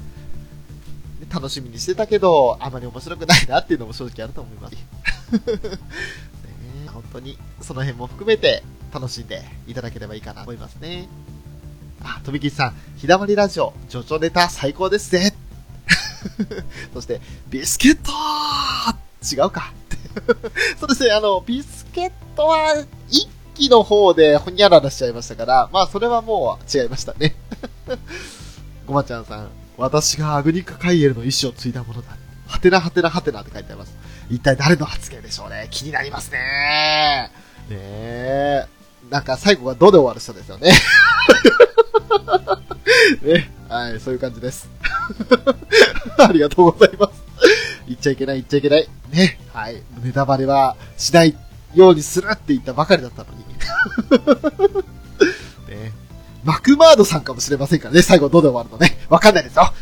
[1.31, 4.75] 楽しみにしてたけど、あまり面白くないなっていうのも正直あると思います。
[4.75, 4.79] ね
[6.93, 8.63] 本当にその辺も含めて
[8.93, 11.09] 楽しんでいただければいいかなと思いますね。
[12.03, 15.35] あ、とびきちさん、ひだまりラジオ、ジョジョネタ最高ですぜ。
[16.95, 18.13] そして、ビスケット
[19.23, 19.73] 違うか。
[20.79, 27.35] そうですね、あの、ビスケットは一期の方でほにゃららしちゃいましたから、まあそれはもう違いましたね。
[28.87, 32.17] ごまちゃんさん、私がアグニカカイエルの意志を継いだものだ。
[32.47, 33.97] はてなはてなはてなって書いてあります。
[34.31, 35.69] 一体誰の発言でしょうね。
[35.71, 36.39] 気になりますね。
[37.69, 38.67] ねえ。
[39.11, 40.73] なんか最後がどで終わる人ですよね。
[43.23, 43.51] ね。
[43.69, 44.69] はい、そういう感じです。
[46.19, 47.23] ありがとうございます。
[47.87, 48.89] 言っちゃいけない、言っちゃいけない。
[49.11, 49.39] ね。
[49.53, 49.83] はい。
[50.03, 51.37] ネタバレはしない
[51.75, 53.45] ようにするって言ったばかりだったのに。
[56.45, 58.03] マクマードさんかもしれませんからね。
[58.03, 58.99] 最後どうで終わるのね。
[59.09, 59.73] わかんないですよ。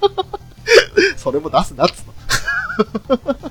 [1.16, 2.14] それも出すなっつの。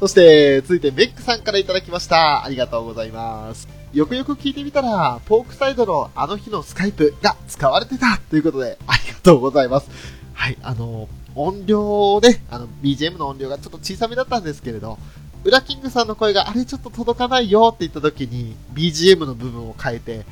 [0.00, 2.44] そして、続いてメックさんからいただきました。
[2.44, 3.68] ありがとうございます。
[3.92, 9.88] よくよく聞いてみたら、ポークサイドのあの日のスカイプが使われてたということで、ありがとうございます。
[10.32, 14.98] はい、あの、音量ね、あの、BGM の音量がちょっと小さめだったんですけれど、
[15.44, 20.26] ウラキングさんの声があれちょっと届かないよって言った時に、BGM の部分を変えて、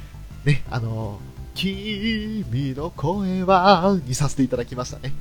[0.45, 1.19] ね、あの、
[1.55, 2.45] 君
[2.77, 5.13] の声は、にさせていただきましたね。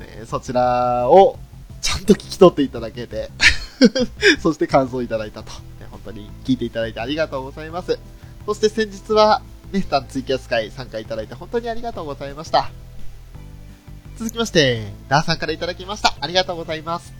[0.00, 1.38] ねそちらを、
[1.80, 3.30] ちゃんと聞き取っていただけて、
[4.40, 5.50] そして感想をいただいたと。
[5.52, 7.98] ね、本当に聞いていただいてありがとうございます。
[8.46, 9.42] そして先日は、
[9.72, 12.70] ね、タンツイキャス会参加いただいて本当にありがとうございました。
[14.16, 16.14] 続きまして、ダーさんからいただきました。
[16.20, 17.19] ありがとうございます。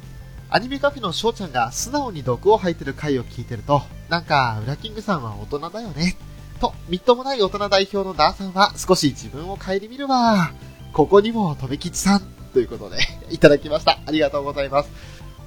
[0.53, 6.17] アニメカフェの翔ちゃんが素直に毒を吐いてる回を聞いてると、なんか、ウラキングさんは大人だよね。
[6.61, 10.51] と、みっともない大人代表のダーさんは少し自分を顧みるわ。
[10.93, 12.21] ここにも、とびきちさん。
[12.53, 12.99] ということで、
[13.31, 14.01] いただきました。
[14.05, 14.91] ありがとうございます。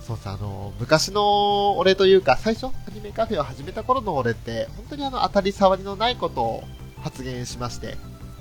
[0.07, 6.63] そうさ、あの、昔の俺というか、最初、アニメカフェを始めた頃の俺って、本当にあの、当たり障りのないことを
[7.03, 7.97] 発言しまして、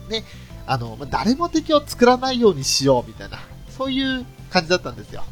[0.09, 0.25] ね、
[0.69, 3.41] あの、誰も敵を作らないようにしよう、みたいな、
[3.77, 5.25] そういう感じだったんですよ。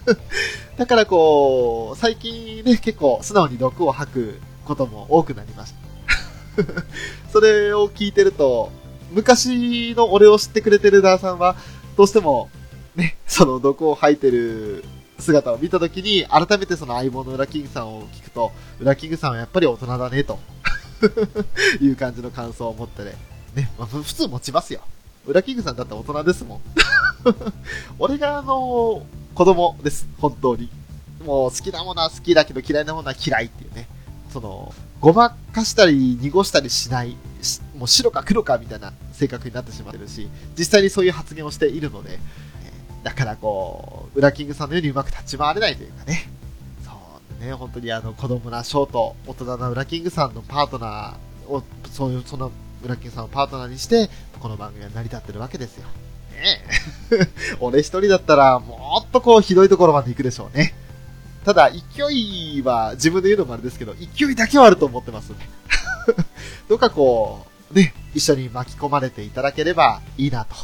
[0.78, 5.74] だからこう、最近ね、結構素直に毒を吐くことも多くなりまし
[6.56, 6.62] た。
[7.30, 8.70] それを聞いてると、
[9.12, 11.54] 昔の俺を知ってくれてるダーさんは、
[11.96, 12.48] どうしても、
[12.94, 14.84] ね、その毒を吐いてる
[15.18, 20.38] 姿を見たときに、改めてその相棒のウラキングさんを聞くと、ウラキングさんはやっぱり大人だね、と
[21.80, 23.16] いう感じの感想を持ってね。
[23.54, 24.80] ね、まあ、普通持ちますよ。
[25.26, 26.60] ウラキングさんだって大人ですもん。
[27.98, 29.04] 俺があの、
[29.34, 30.70] 子供です、本当に。
[31.24, 33.88] もう好きなものは好きだけど嫌いなものは嫌いっていうね。
[34.32, 37.16] その、ごまかしたり濁したりしない、
[37.76, 42.20] もう白か黒かみたいな性格になってしまってるし、実際にそういう発言をしているので、
[43.02, 46.28] だからこう、ウラキングさんのようにうまく立ち回れないというかね。
[46.84, 46.90] そ
[47.40, 52.52] うね、本当にあの子供なショート、大人なウラキングさんのパートナーを、そういう、その
[52.86, 54.08] ウラキンさんをパートナーにして、
[54.38, 55.88] この番組は成り立ってるわけですよ。
[56.30, 56.62] ね
[57.10, 57.28] え。
[57.60, 60.72] 俺一人だったら、もっとこう、ひどいところまで行くでしょうね。
[61.44, 61.78] ただ、勢
[62.12, 65.36] いは、自分で言うのもあれですけど、勢いだけはあると思ってますね。
[66.68, 70.54] どうかこう、ね、一緒に巻き込まれていただければいいなと。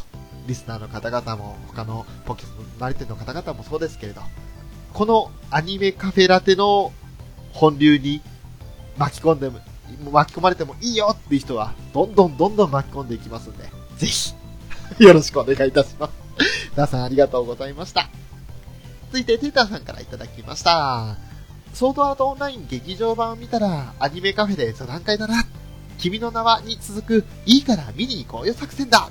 [0.47, 4.23] リスナーの方々も、他のポケットのなり手の方々もそうですけれど、
[4.93, 6.93] このアニメカフェラテの
[7.53, 8.21] 本流に
[8.97, 9.51] 巻き込んで、
[10.11, 13.65] 巻き込まれてもいいよっていう人は、どんどんどんどん巻き込んでいきますんで、
[13.97, 14.35] ぜひ、
[14.99, 16.13] よろしくお願いいたします。
[16.77, 18.09] 皆さんありがとうございました。
[19.07, 21.17] 続いて、テーターさんからいただきました。
[21.75, 25.47] ソードアートオンライン劇場版を見たら、アニメカフェで座談会だな。
[25.99, 29.09] 君の名はに続く、いいから見に行こうよ作戦だ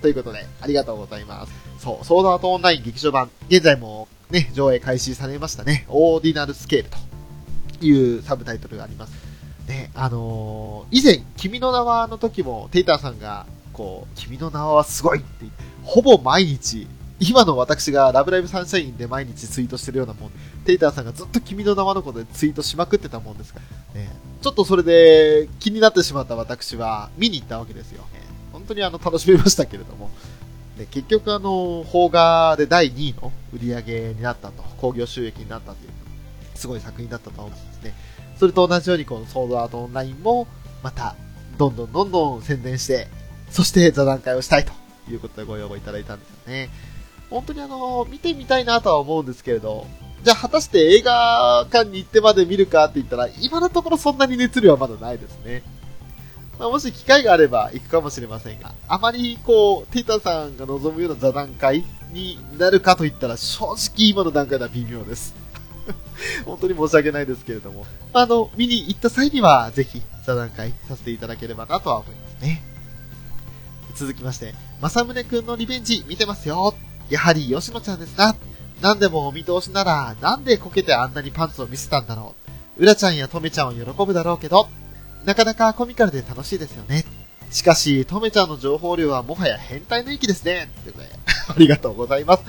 [0.00, 1.52] ということで、ありがとうございます。
[1.78, 5.86] そう、ソードアートオンライン劇場版、現在もね、上映開始されましたね。
[5.88, 6.90] オーディナルスケール
[7.80, 9.29] というサブタイトルがあります。
[9.70, 15.46] ね、あのー以前、君の名はの時も、テイターさんが、こう、君の名はすごいって、
[15.84, 16.88] ほぼ毎日、
[17.20, 20.30] 今の私がラブライブサンシャインで毎日ツイートしてるようなもん、
[20.64, 23.60] テイターさんがずっと君の名はのことでツイートしまくってたもんですか
[23.94, 24.08] ら、ね、
[24.40, 28.02] ちょっとそれで気になってしまった私は見に行ったわけですよ。
[28.14, 28.20] ね
[28.52, 30.10] 本当にあの楽しめましたけれども、
[30.78, 35.90] で結局あの、邦画で第2位の売り上げになったと、興行収益になったという、
[36.54, 37.94] すごい作品だったと思うんですね。
[38.40, 40.48] それと同じようにこのソードアートオンラインも、
[40.82, 41.14] また、
[41.58, 43.06] どんどんどんどん宣伝して、
[43.50, 44.72] そして座談会をしたいと
[45.10, 46.70] いうことでご要望いただいたんですよね。
[47.28, 49.86] 本当にあの、見てみたいなとは思うんですけれど、
[50.22, 55.62] じゃあ果たして映画館に行ってまで見るかって言ったら、今のところそんなに熱量はまだないですね。
[56.58, 65.34] まあ、もし機会があれば行くかもしれませんが、あまりこう、テイタさんが望むような座談会になるかと言ったら、正直今の段階では微妙です。
[66.46, 72.62] 本当に申し訳ないですけれども、あの、見に行った際には、ぜひ座談会させていただければなとは思いますね。
[73.94, 76.74] 続きまして、正宗くんのリベンジ見てますよ。
[77.08, 78.34] やはり吉野ちゃんですな。
[78.80, 82.34] 何でもお見通しなら、なんでこけてあんなにパンツを見せたんだろ
[82.78, 82.82] う。
[82.82, 84.68] うらちゃんやとめちゃんは喜ぶだろうけど、
[85.24, 87.04] なかなかコミカルで楽しいですよね。
[87.50, 90.70] しかし、とめちゃんの情報量はもはや変態の域ですね。
[90.84, 91.12] ということで、
[91.50, 92.42] ありがとうございます。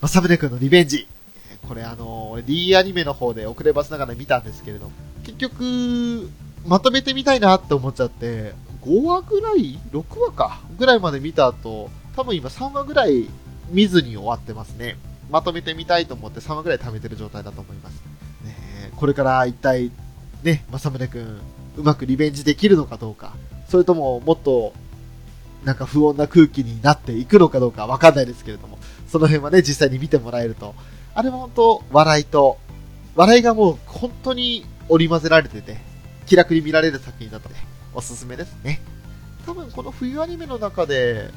[0.00, 1.06] 正宗くんのリベンジ。
[1.68, 4.90] これあの、D アニメの方で遅ればせながら見たんですけれど、
[5.24, 6.30] 結局、
[6.66, 10.60] まとめてみたいなって思っちゃって、5話ぐらい ?6 話か？
[10.78, 13.28] ぐらいまで見た後、多分今3話ぐらい
[13.70, 14.96] 見ずに終わってますね。
[15.30, 17.94] まとめてみたいと思って3話ぐらい貯めてる状態だと思います。
[18.44, 19.90] ねこれから一体、
[20.42, 21.40] ね、正宗くん、
[21.76, 23.34] うまくリベンジできるのかどうか、
[23.68, 24.72] それとももっと、
[25.64, 30.74] なんか不穏な空気になっていくのかどうかわかんないですけれども、その辺はね、実際に見てもらえると、
[31.18, 32.58] あれは本当、笑いと、
[33.16, 35.78] 笑いがもう本当に織り交ぜられてて、
[36.26, 37.56] 気楽に見られる作品だとね、
[37.92, 38.80] おすすめですね。
[39.44, 41.30] 多分この冬アニメの中で、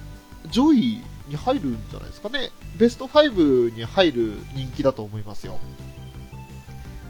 [0.51, 2.51] 上位に入るんじゃないですかね。
[2.77, 5.57] ベスト5に入る人気だと思いますよ。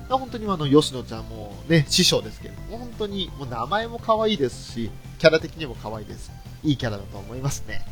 [0.07, 6.32] 本当にあの、吉野ちゃんもね、師匠ですけど、本当にもう名前も可愛いですし、キャラ的にも可愛いです。
[6.63, 7.86] いいキャラだと思いますね。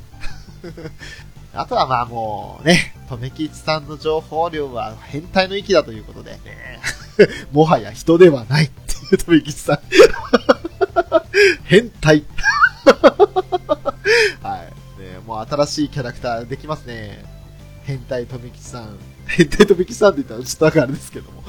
[1.53, 6.39] あとはまあもうね、とめきちさんの情報量は変態の域だということで、ね、
[7.51, 9.79] もはや人ではないっていうとめきちさん。
[11.65, 12.23] 変態。
[14.41, 14.63] は
[14.97, 15.19] い、ね。
[15.25, 17.23] もう新しいキャラクターできますね。
[17.83, 18.97] 変態とめきちさん。
[19.25, 21.43] 変態とめきちさんって言ったらちょっとなんかあれですけども。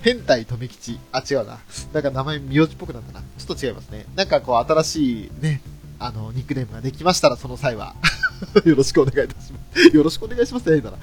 [0.00, 0.98] 変態とめきち。
[1.12, 1.58] あ、違うな。
[1.92, 3.20] なんか名前名字っぽくなったな。
[3.20, 4.06] ちょっと違いますね。
[4.14, 5.60] なんかこう新しいね、
[5.98, 7.94] あの、ニックネームができましたらその際は
[8.64, 9.96] よろしくお願いいたします。
[9.96, 10.98] よろしくお願いしますね、だな。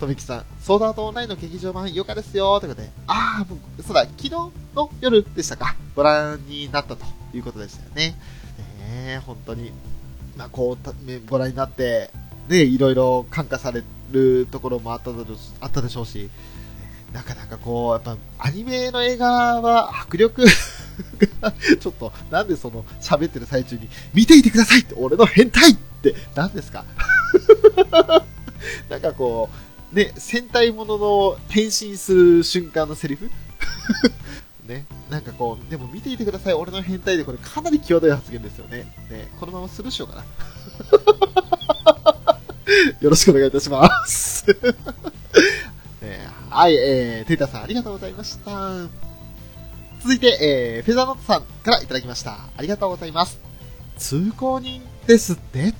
[0.00, 4.30] とめきさん、ソードアートオンラインの劇場版よかですよ、ということで、あー、そうだ、昨日
[4.74, 8.16] の夜でしたか、ご覧になったということでしたよね。
[8.80, 9.70] ね本当に、
[10.36, 12.10] まあ、こう、ご覧になって、
[12.48, 15.10] ね、いろいろ感化されるところもあった
[15.60, 16.30] あったでしょうし、
[17.12, 20.44] なかなかこう、やっぱアニメの映画は迫力、
[21.80, 26.84] ちょっと、なんでその喋ってる最中に、見ていてくださいって、俺の変態って、何ですか？
[28.88, 29.50] なんかこ
[29.92, 33.30] う、ね、戦隊ものの変身する瞬間のセリフ？
[34.66, 38.86] ね、なんかこう、でも見ていてください、俺の変態で、これかなり際どい発言ですよね。
[39.10, 40.24] ね、このままスルーしようかな。
[43.00, 44.46] よろしくお願いいたします。
[46.00, 49.11] ね、はい、えー、テイタさんありがとうございました。
[50.02, 52.32] 続いて、えー、フェザーノットさんからいただきました。
[52.56, 53.38] ありがとうございます。
[53.98, 55.74] 通行人ですって？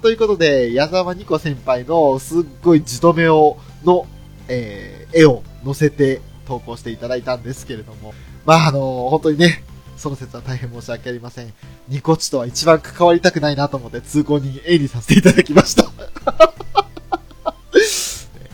[0.00, 4.06] ということで、矢沢ニコ先輩のすっごい自止めを、の、
[4.46, 8.14] えー、絵を載せて投稿していただいたんですけれども、
[8.46, 9.64] まあ、あの本当にね、
[9.96, 11.52] その説は大変申し訳ありません。
[11.88, 15.90] ニコチとは一番関わりたくないなと思って通行人 A にさせていただきました。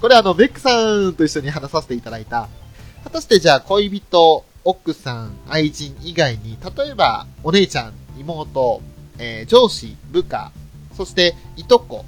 [0.01, 2.49] これあの、ベックさんと一緒に話させていただいた、
[3.05, 8.83] 果たしてじゃあ恋人、奥さん、愛人以外に、例えばお姉ちゃん、妹、
[9.19, 10.53] えー、上司、部下、
[10.97, 12.05] そしていとこ。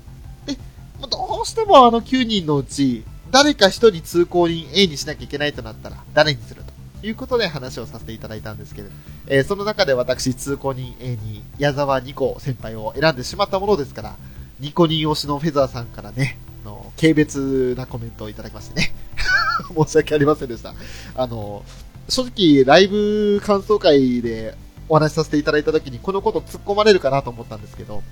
[0.46, 0.52] で、
[1.00, 6.62] もうどうしてもあの9人のうち、誰か一人通行人 A にしなきゃいけないとなったら、誰にする
[7.00, 8.94] ということで話をさせていただいたんですけれど、
[9.26, 14.16] えー、その中で私、通行人 A に矢沢ニコ先輩を選んでしまったものですから、
[14.60, 18.94] ニコ人推しのフェザーさんからね、の軽蔑なコメントをいただきましてね。
[19.74, 20.74] 申し訳ありませんでした。
[21.14, 21.64] あの、
[22.08, 24.54] 正直、ライブ感想会で
[24.88, 28.02] お話しさせていただいた時に、このこと突っ込まれるかなと思ったんですけど、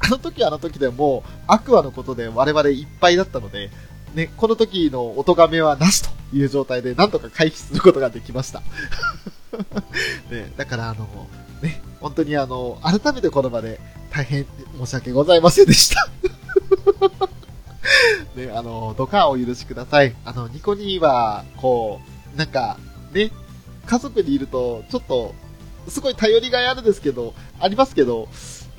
[0.00, 3.70] あの時はあの時でも、アクアのことで我々いっぱいだったので、
[4.14, 8.62] ね、この時の音がめはなしという状態で、なんとか回避することができました。
[10.30, 11.06] ね、だからあの、
[11.62, 13.80] ね、本当にあの、改めてこの場で
[14.10, 14.46] 大変
[14.78, 16.08] 申し訳ございませんでした。
[18.36, 20.14] ね、あの、どかお許しください。
[20.24, 22.00] あの、ニコニーは、こ
[22.34, 22.78] う、なんか、
[23.12, 23.30] ね、
[23.86, 25.34] 家族にいると、ちょっと、
[25.88, 28.28] すごい頼りがいあるですけど、ありますけど、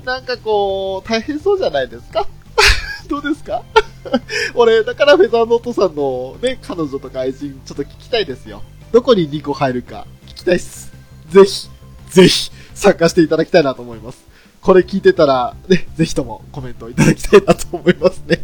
[0.05, 2.27] なんかこう、大変そうじゃないですか？
[3.09, 3.63] どうですか？
[4.55, 8.61] 俺、だからフェザーノートさんのね、彼女とか愛人、ちょっと聞きたいですよ。
[8.91, 10.91] どこに2個入るか、聞きたいっす。
[11.29, 11.67] ぜひ、
[12.09, 14.19] ぜひ、参加していただきたいなと思います。
[14.61, 18.43] これ聞いてたら、ね、ぜひともコメントいただきたいなと思いますね。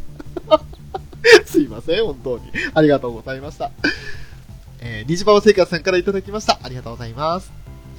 [1.45, 2.43] すいません、本当に。
[2.73, 3.71] ありがとうございました。
[4.87, 6.59] えー、虹パパ生活さんからいただきました。
[6.61, 7.51] ありがとうございます。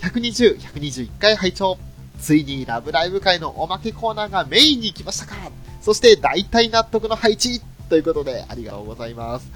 [0.03, 1.79] 120、121回拝聴
[2.21, 5.35] ついにラブライブ会のおまけコーナーがメインに来ましたか
[5.81, 9.51] そして大体納得の配置ということでありがとうございます。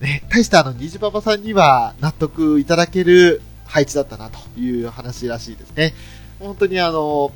[0.00, 5.94] ね、大したあの、虹パパさんには納得いただける配置だったなという話らしいですね。
[6.40, 7.30] 本当にあの、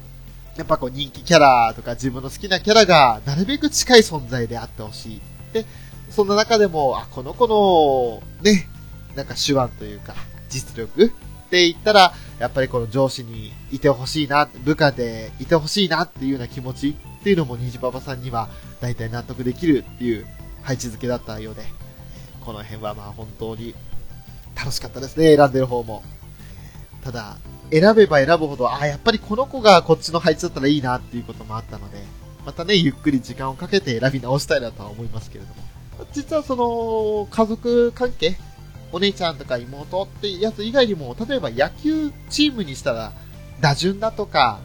[0.56, 5.20] やっぱこう人気キャラとか自分の好きなキャラがなるべく近い存在であってほしい。
[5.52, 5.64] で、
[6.10, 8.68] そんな中でも、あ、この子の、ね、
[9.16, 10.14] なんか手腕というか、
[10.48, 11.06] 実力？
[11.06, 18.48] って言ったら、やっぱりこの上司にいてほしいな、部下でいてほしいなっていうような気持ちっていうのも虹パパさんには
[18.80, 20.26] 大体納得できるっていう
[20.62, 21.62] 配置付けだったようで、
[22.40, 23.74] この辺はまあ本当に
[24.54, 26.02] 楽しかったですね、選んでる方も。
[27.02, 27.36] ただ、
[27.70, 31.98] 選べば選ぶほど、ああ、やっぱりこの子がこっちの配置だったらいいなっていうこともあったので、
[32.44, 35.62] またね、ゆっくり時間をかけて選び直したいなとは思いますけれども。
[36.12, 38.36] 実はその、家族関係、
[38.96, 43.12] お姉ちゃんとか妹ってやつ以外にも、例えば野球チームにしたら、
[43.60, 44.58] 打順だとか、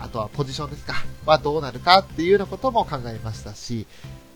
[0.00, 0.94] あとはポジションですか、
[1.26, 3.86] はどうなるかっていうようなことも考えましたし、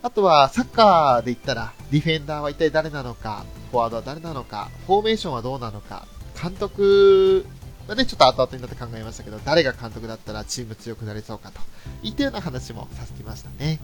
[0.02, 6.06] あとはサッカーで言ったら、ディフェンダーは一体誰なのか、フォワードは誰なのか、フォーメーションはどうなのか、
[6.38, 7.46] 監督
[7.86, 11.60] はね、ちょっと後々になって考えましたけど、誰が監督だったらチーム強くなりそうかと
[12.02, 13.80] いったような話もさせてきましたね。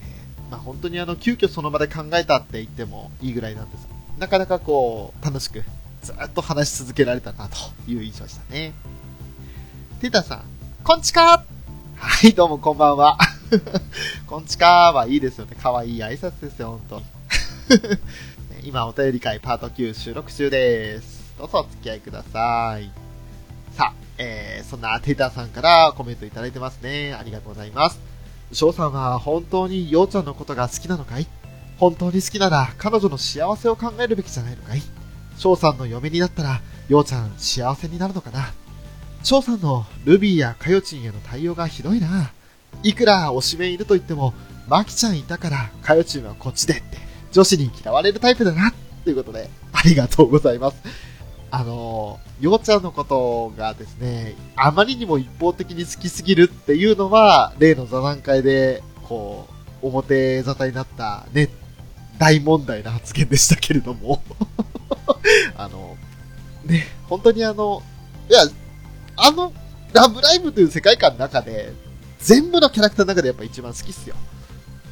[0.00, 3.97] えーまあ、本当にあの、急遽その場で考えたって言ってもいいぐらいなんです。
[4.18, 5.62] なかなかこう、楽しく、
[6.02, 7.56] ずっと話し続けられたなと
[7.86, 8.72] いう印象でしたね。
[10.00, 10.42] テータさん、
[10.82, 11.44] こんちか
[11.94, 13.16] はい、どうもこんばんは。
[14.26, 15.54] こんちかはいいですよね。
[15.54, 17.02] かわいい挨拶ですよ、ほんと。
[18.64, 21.34] 今、お便り会パート9収録中です。
[21.38, 22.90] どうぞお付き合いください。
[23.76, 27.14] さあ、えー、そんなテータさんからコメントいただいてますね。
[27.14, 28.00] ありがとうございます。
[28.52, 31.28] 翔さんは本当にようちゃんのことが好きなのかい？
[31.78, 34.82] 本当に好きなら彼女の幸せを考えるべきじゃないのかい？
[35.36, 38.52] 翔さんの嫁になったら、ようちゃん幸せになるのかな？
[39.22, 42.32] 翔さんのルビーやカヨチンへの対応がひどいな。
[42.82, 44.34] いくら推しメンいると言っても、
[44.68, 46.98] マキちゃんいたから、カヨチンはこっちでって、
[47.32, 48.72] 女子に嫌われるタイプだな。
[49.04, 50.76] ということで、ありがとうございます。
[51.50, 59.48] あの、ようちゃんのことがですね、あまりにも一方的に好きすぎるっていうのは、例の座談会で、こ
[59.82, 61.48] う、表沙汰になった、ね、
[62.18, 64.22] 大問題な発言でしたけれども。
[65.56, 65.96] あの、
[66.64, 67.82] ね、本当にあの、
[68.28, 68.40] いや、
[69.16, 69.52] あの、
[69.92, 71.72] ラブライブという世界観の中で、
[72.20, 74.16] 全部のキャラクターの中でやっぱ一番好きっすよ。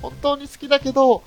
[0.00, 1.22] 本当に好きだけど、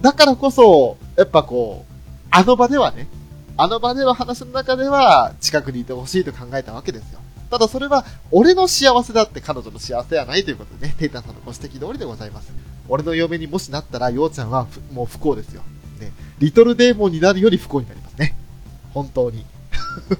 [0.00, 1.92] だからこそ、やっぱこう、
[2.30, 3.08] あの場ではね、
[3.56, 7.20] あの場での話の中では、近くにいてほしいと考えたわけですよ。
[7.50, 12.50] ただそれは、俺の幸せだって彼女の幸せではないということでね、テイタンさんのご指摘通りでございます。
[12.92, 15.62] 俺の嫁にもしなったら、ようちゃんはもう不幸ですよ。
[15.98, 18.36] ね、リトルデーモンになるより不幸になりますね。
[18.92, 19.38] 本当に。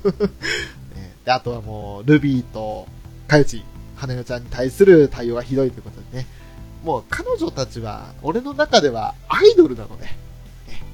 [0.97, 2.89] ね、であとはもう、ルビーと、
[3.29, 3.63] かよち、
[3.95, 6.27] 花代ちゃんに対する対応がひどいということでね。
[6.83, 10.13] もう彼女たちは、俺の中ではアイドルなので、ね、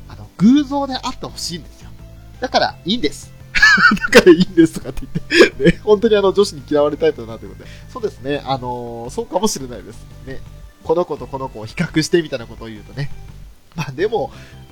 [0.09, 1.91] あの、偶像であってほしいんですよ。
[2.41, 3.31] だから、いいんです。
[4.13, 7.71] だからいいんですとかって言って、ね、本当にあの女子に嫌われタイプだなということで。
[7.93, 10.05] そうですね、あのーそうかもしれないです。
[10.27, 10.41] ね。
[10.85, 13.11] この子とこの子を比較してみたいなことを言うとね。
[13.75, 14.31] まあでも、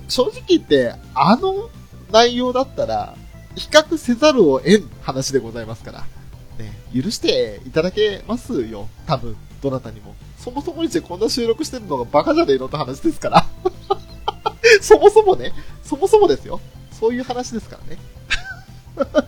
[0.09, 1.71] 正直言って、あの
[2.11, 3.15] 内容だったら、
[3.55, 6.05] 比較せざるを得ん話でございますから。
[6.59, 8.89] ね、許していただけますよ。
[9.07, 10.15] 多分、どなたにも。
[10.39, 13.47] そもそもにしてこんな収録してるのがバカじゃねえのって話ですから。
[14.81, 15.53] そもそもね、
[15.83, 16.61] そもそもですよ。
[16.93, 17.99] そういう話ですからね。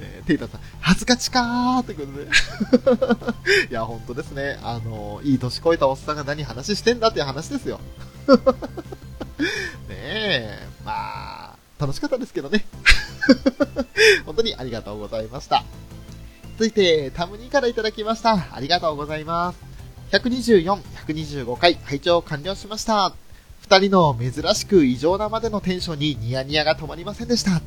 [0.00, 2.28] えーテイタさん、恥ずかしかーってことで。
[3.72, 4.60] いや、本当ですね。
[4.62, 7.80] あの、いい年こいたおっさんが何話してんだっていう話ですよ。
[9.88, 12.66] ねえ、まあ、楽しかったですけどね。
[14.26, 15.64] 本当にありがとうございました。
[16.58, 18.48] 続いて、タムニーからいただきました。
[18.52, 19.58] ありがとうございます。
[20.12, 23.14] 124、125回拝聴完了しました。
[23.62, 27.62] 二人の珍しく異常なまでのテンションにニヤニヤが止まりませんでした。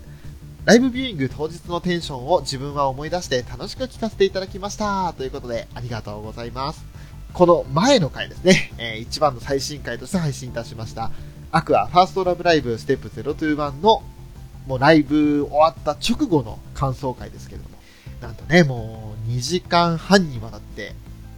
[0.68, 5.14] ライブビューイング当日のテンションを自分は思い出して楽しく聞かせていただきました。
[5.14, 6.84] ということで、ありがとうございます。
[7.32, 11.10] この前の回ですね、えー一番の最新回として配信いたしました、
[11.54, 14.04] アクアファーストラブライブステップ021の、
[14.68, 17.78] もうライブ終わった直後の感想会ですけれども、
[18.20, 20.96] なんとね、もう2時間半にわたって、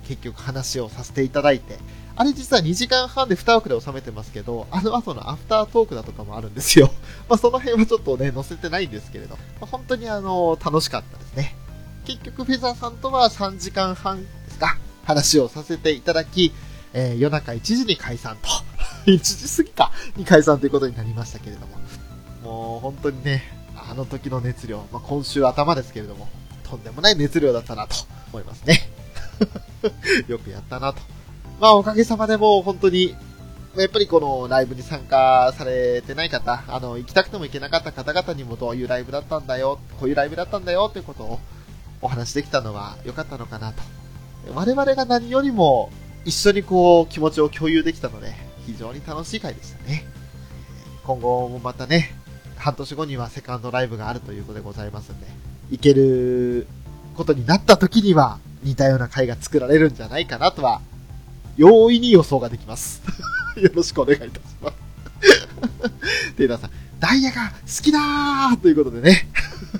[0.07, 1.77] 結局話をさせていただいて、
[2.20, 6.91] あれ実は2時間半で2枠で収めてますけど、あの後のアフタートークだとかもあるんですよ。
[7.30, 11.55] まあその辺はちょっとね、載せてないんですけれど、まあ本当にあの、楽しかったですね。
[12.03, 16.51] 結局フェザーさんとは3時間半ですか、話をさせていただき、
[16.91, 18.49] えー夜中1時に解散と、
[19.09, 21.78] 1時過ぎか、に解散ということになりましたけれども、
[22.43, 23.45] もう本当にね、
[23.89, 26.28] あの時の熱量、まあ今週頭ですけれども、
[26.63, 27.95] とんでもない熱量だったなと
[28.34, 28.91] 思いますね。
[30.28, 31.18] よくやったなと。
[31.60, 33.16] まあおかげさまでもう本当に、
[33.76, 41.39] やっぱりこのライブに参加されてない方、あの、行きたくても行けなかった方々にもどういうライブだったんだよ、こういうライブだったんだよということを
[42.01, 43.82] お話しできたのは良かったのかなと。
[44.53, 45.91] 我々が何よりも
[46.26, 48.34] 一緒にこう気持ちを共有できたので、
[48.66, 50.05] 非常に楽しい回でしたね。
[51.03, 52.14] 今後もまたね、
[52.57, 55.28] 半年後にはセカンドライブがあるということでございますんで、
[55.72, 56.68] 行ける
[57.16, 60.82] ことになった時には似たような回が作られるんじゃないかなとは、
[61.60, 63.01] 容易に予想ができます。
[63.60, 64.32] よろしくお願いいたし
[64.62, 64.76] ます。
[66.38, 69.28] テイラーさん、ダイヤが好きだーということでね。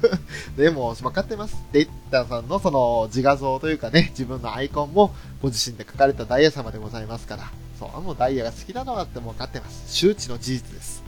[0.58, 1.56] でも、分かってます。
[1.72, 7.50] デイタさんのその自画像というかね、自分のアイコンもご自身で書かれたダイヤ様でございますから、
[7.80, 9.86] そう、もうダイヤが好きなのはってもう分かってます。
[9.88, 11.02] 周知の事実です。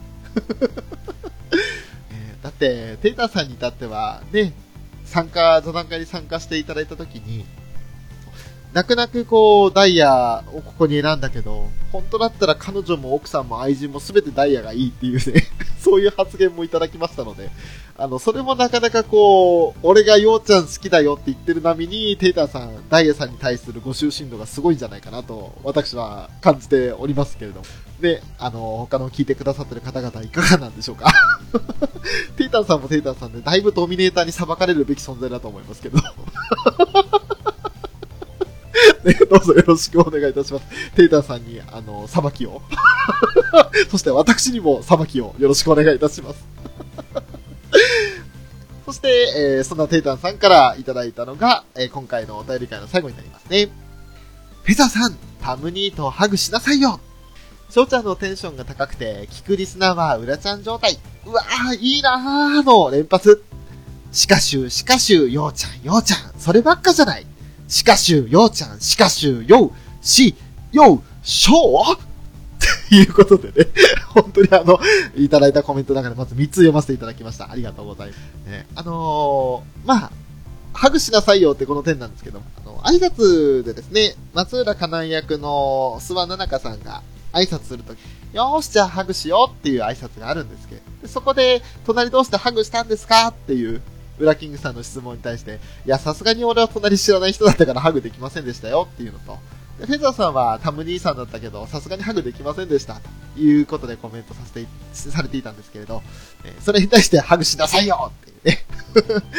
[2.12, 4.54] えーだって、テイタさんに至っては、ね、
[5.04, 7.44] 参加、座談会に参加していただいたときに、
[8.72, 15.46] 泣く泣くこう、ダイヤをここに選んだけど、本当だったら彼女も奥さんも愛人も全てダイヤがいいっていうね、
[15.78, 17.50] そういう発言もいただきましたので、
[17.98, 27.66] あの、それもなかなかこう、俺がようちゃん好きだよって言ってる波に、テイターさん、ダイヤさんに対するご執心度がすごいんじゃないかなと、私は感じておりますけれども。
[28.00, 28.58] で、あの、
[28.90, 31.12] 他の聞いてくださってる方々いかがなんでしょうか？
[32.38, 35.98] テイターさんもテイターさんで、だいぶドミネーターに裁かれるべき存在だと思いますけど。
[39.28, 40.66] どうぞよろしくお願いいたします。
[40.94, 42.62] テイターさんに、あの、裁きを。
[43.90, 46.44] そして私にも裁きをよろしくお願いいたします。
[48.86, 53.68] そして、えーそんなテイタンさんからいただいたのが、えー今回のお便り会の最後になりますね。
[54.62, 57.00] フェザーさん、タムニーとハグしなさいよ
[57.70, 60.98] 翔ちゃんのテンションが高くて、聞くリスナーは裏ちゃん状態。
[61.26, 63.42] うわー、いいなーの連発。
[64.12, 67.26] しかしゅう、しかしゅう、ようちゃん、ようちゃん、そればっかじゃない。
[67.72, 69.72] しかしゅう、ようちゃん、しかしゅう、よう、
[70.06, 70.34] し、
[70.72, 71.96] よう、しょう？
[72.90, 73.70] ということでね、
[74.12, 74.78] 本当にあの、
[75.16, 77.50] いただいたコメントの中でまず3つ読ませていただきました。
[77.50, 78.18] ありがとうございます。
[78.50, 80.10] ね、あのー、まあ、
[80.74, 87.02] ハグしなさいよってこの点なんですけども、あの、挨拶でですね、松浦かなん役の諏訪七香さんが
[87.32, 87.98] 挨拶するとき、
[88.34, 93.28] よーし、じゃあハグしようっていう挨拶があるんですけど、そこで、隣同士でハグしたんですか？
[93.28, 93.80] っていう、
[94.22, 99.36] ウラキングさんの質問に対して、いや、さすがに俺は隣知らない人だったからハグできませんでしたよっていうのと、
[99.80, 103.00] でフェザーさんはタム兄さんだったけど、さすがにハグできませんでした
[103.34, 106.02] ということでコメントさせて、されていたんですけれど、
[106.44, 108.64] えそれに対してハグしなさいよっていうね。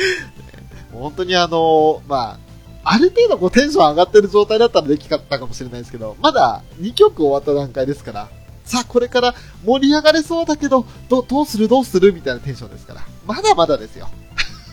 [0.91, 2.37] 本当にあのま
[2.83, 8.27] あ、ある程度こうテンション上がってる状態だったらできかったかもしれないですけど、まだ2曲終わった段階ですから、
[8.65, 14.09] さあこれから盛り上がれそうだけど、どどうするどうするみたいなテンションですから、まだまだですよ。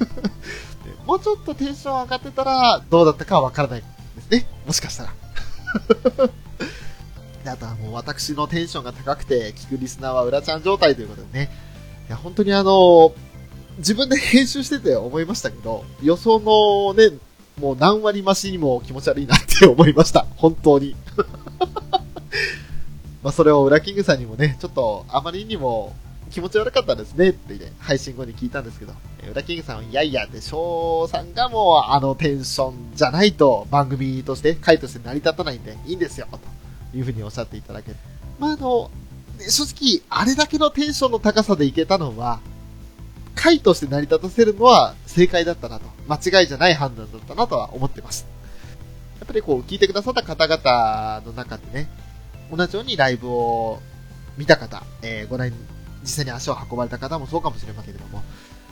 [1.07, 3.83] もうちょっとテンション上がってたら、どうだったかはわからない
[4.17, 4.47] ですね。
[4.67, 5.15] もしかしたら。
[7.45, 11.51] であとはもう私のテンションが高くて、聞くリスナーは裏ちゃん状態ということでね。
[12.09, 13.15] いや、本当にあの、
[13.79, 17.17] 自分で編集してて思いましたけど、予想のね、
[17.59, 20.27] もう何割増しにも気持ち悪いなって思いました。
[20.37, 20.95] 本当に。
[23.23, 25.95] まあそれを裏キングさんにもね、ちょっとあまりにも
[26.31, 37.97] 気持ち悪かったですねってね、配信後に聞いたんですけど、え裏キングさんは、いやいやで、翔さんがもうあのテンションじゃないと番組として、回として成り立たないんで、いいんですよ、というふうにおっしゃっていただける。
[38.39, 38.91] まああの、
[39.41, 42.41] 正直、あれだけのテンションの高さでいけたのは、
[43.35, 48.27] 回として成り立たせるのは正解だったなと、間違いじゃない判断だったなとは思ってます。
[49.19, 51.89] やっぱりこう、聞いてくださった方々の中でね、
[52.55, 53.81] 同じようにライブを
[54.37, 55.53] 見た方、えーご覧
[56.03, 58.23] 実際に足を運ばれた方もそうかもしれませんけども、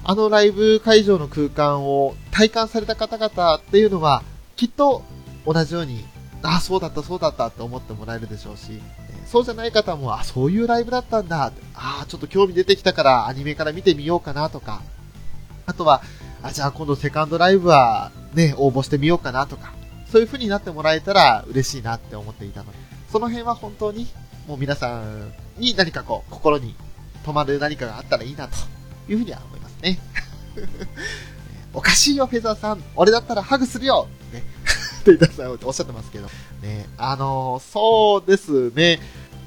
[0.04, 4.22] あのライブ会場の空間を体感された方々っていうのは、
[4.56, 5.02] きっと
[5.46, 6.04] 同じように、
[6.42, 8.80] ああ、そうだった、そうだったって思ってもらえるでしょうし、
[9.26, 14.82] そうじゃない方も、あ、そういうライブだったんだ、ああ、ちょっと興味出てきたからアニメから見てみようかなとか、
[15.66, 16.02] あとは、
[16.42, 19.72] あ、じゃあ今度セカンドライブはね、応募してみようかなとか、
[20.10, 22.78] そういう風になってもらえたら嬉しいなって思っていたので、
[23.10, 24.06] その辺は本当に
[24.46, 26.74] もう皆さんに何かこう、心に
[27.28, 28.56] 止まる何かがあったらいいなと
[29.10, 29.98] いうふうには思いますね。
[31.74, 32.82] おかしいよ、フェザーさん。
[32.96, 34.42] 俺だったらハグするよね。
[35.04, 36.28] テイタさんおっしゃってますけど。
[36.62, 39.00] ね、あのー、そうですね。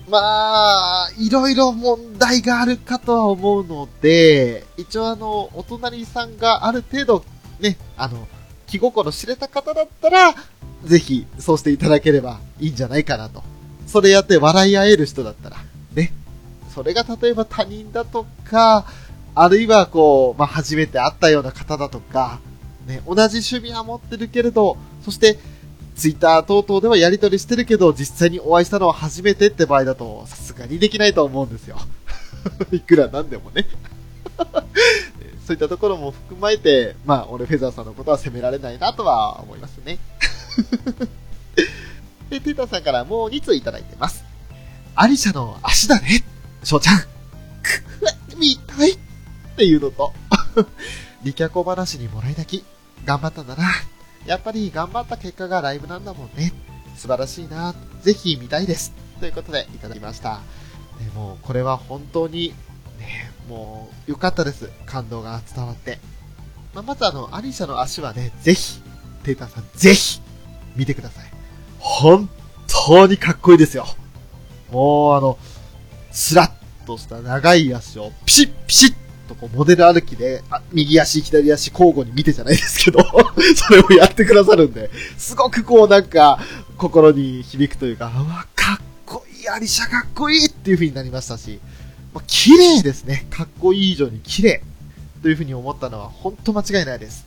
[0.08, 7.26] まあ、いろいろ問題があるかとは思うので、一応あの、お隣さんがある程度、
[7.60, 8.28] ね、あの、
[8.68, 10.36] 気心知れた方だったら、
[10.84, 13.44] ぜひ、そうしていただければいいんじゃないかなと。
[13.88, 15.58] それやって笑い合える人だったら、
[15.94, 16.14] ね。
[16.82, 18.88] それが例えば他人だとか、
[19.36, 22.40] あるいはこう、まあ、初めて会ったような方だとか、
[22.88, 25.38] ね、同じ趣味は持ってるけれど、そして、
[25.96, 31.78] ツイッター等々ではやり取りしてるけど、実際にお会いしたのは初めてって場合だと、さすがにできないと思うんですよ。
[32.74, 33.68] いくらなんでも ね。
[35.46, 40.00] そういったところも含まえて、まあ、俺フェザーさんのことは責められないなとは思いますね。
[42.32, 44.32] で、テータさんからもう2通いただいてます。
[44.96, 46.24] アリシャの足だね。
[46.64, 47.00] 翔ちゃん。
[47.00, 47.06] く
[48.38, 48.98] 見たいっ
[49.56, 50.14] ていうのと、
[51.24, 52.66] リキャコ話にもらい泣き。
[53.06, 53.70] 頑張ったんだな。
[54.26, 56.54] やっぱり頑張った結果がライブなんだもんね。
[56.96, 57.74] 素晴らしいな。
[58.02, 58.94] ぜひ見たいです。
[59.20, 60.42] ということでいただきました。
[61.00, 62.54] でもこれは本当に、
[63.00, 64.70] ね、もう良かったです。
[64.86, 66.00] 感動が伝わって。
[66.74, 68.82] まあ、まずあの、アリシャの足はね、ぜひ、
[69.24, 70.22] テータさんぜひ、
[70.76, 71.26] 見てください。
[71.80, 72.30] 本
[72.68, 73.88] 当にかっこいいですよ。
[74.72, 75.38] もうあの、
[76.12, 78.96] スラッとした長い足をピシッピシッ
[79.28, 83.00] とこうモデル歩きで、あ右足、左足交互に見てじゃないですけど
[83.56, 86.40] それをやってくださるんで、すごくこうなんか、
[86.78, 91.60] 心に響くというか、うわ、かっこいい、アリシャかっこいいっていう風になりましたし、
[92.14, 93.26] まあ、綺麗ですね。
[93.30, 94.64] かっこいい以上に綺麗。
[95.22, 97.26] という風に思ったのは、本当間違いないです。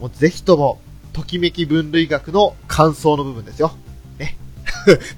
[0.00, 0.80] もうぜひとも、
[1.12, 3.76] ときめき分類学の感想の部分ですよ。
[4.18, 4.36] ね。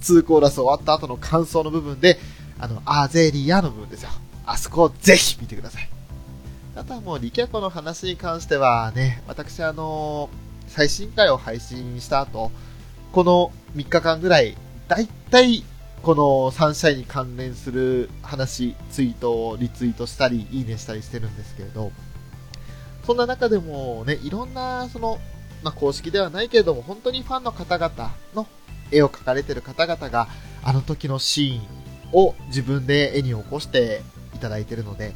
[0.03, 2.19] 2コーラス終わった後の感想の部分で、
[2.59, 4.11] あの、アーゼリアの部分ですよ。
[4.45, 5.89] あそこをぜひ見てください。
[6.77, 10.29] あとはもう、リキャコの話に関してはね、私あの
[10.69, 12.51] 最新回を配信した後、
[13.13, 14.57] この3日間ぐらい、
[14.89, 15.65] だいたい
[16.03, 21.91] このサンシャインに関連する話、ツイートをリツイートしたり、いいねしたりしてるんですけれど、
[23.07, 25.19] そんな中でもね、いろんな、その、
[25.63, 28.47] まあ、公式ではないけれども、本当にファンの方々の
[28.93, 30.29] 絵を描かれてる方々が、
[30.63, 34.03] あの時のシーンを自分で絵に起こして
[34.35, 35.15] いただいてるので、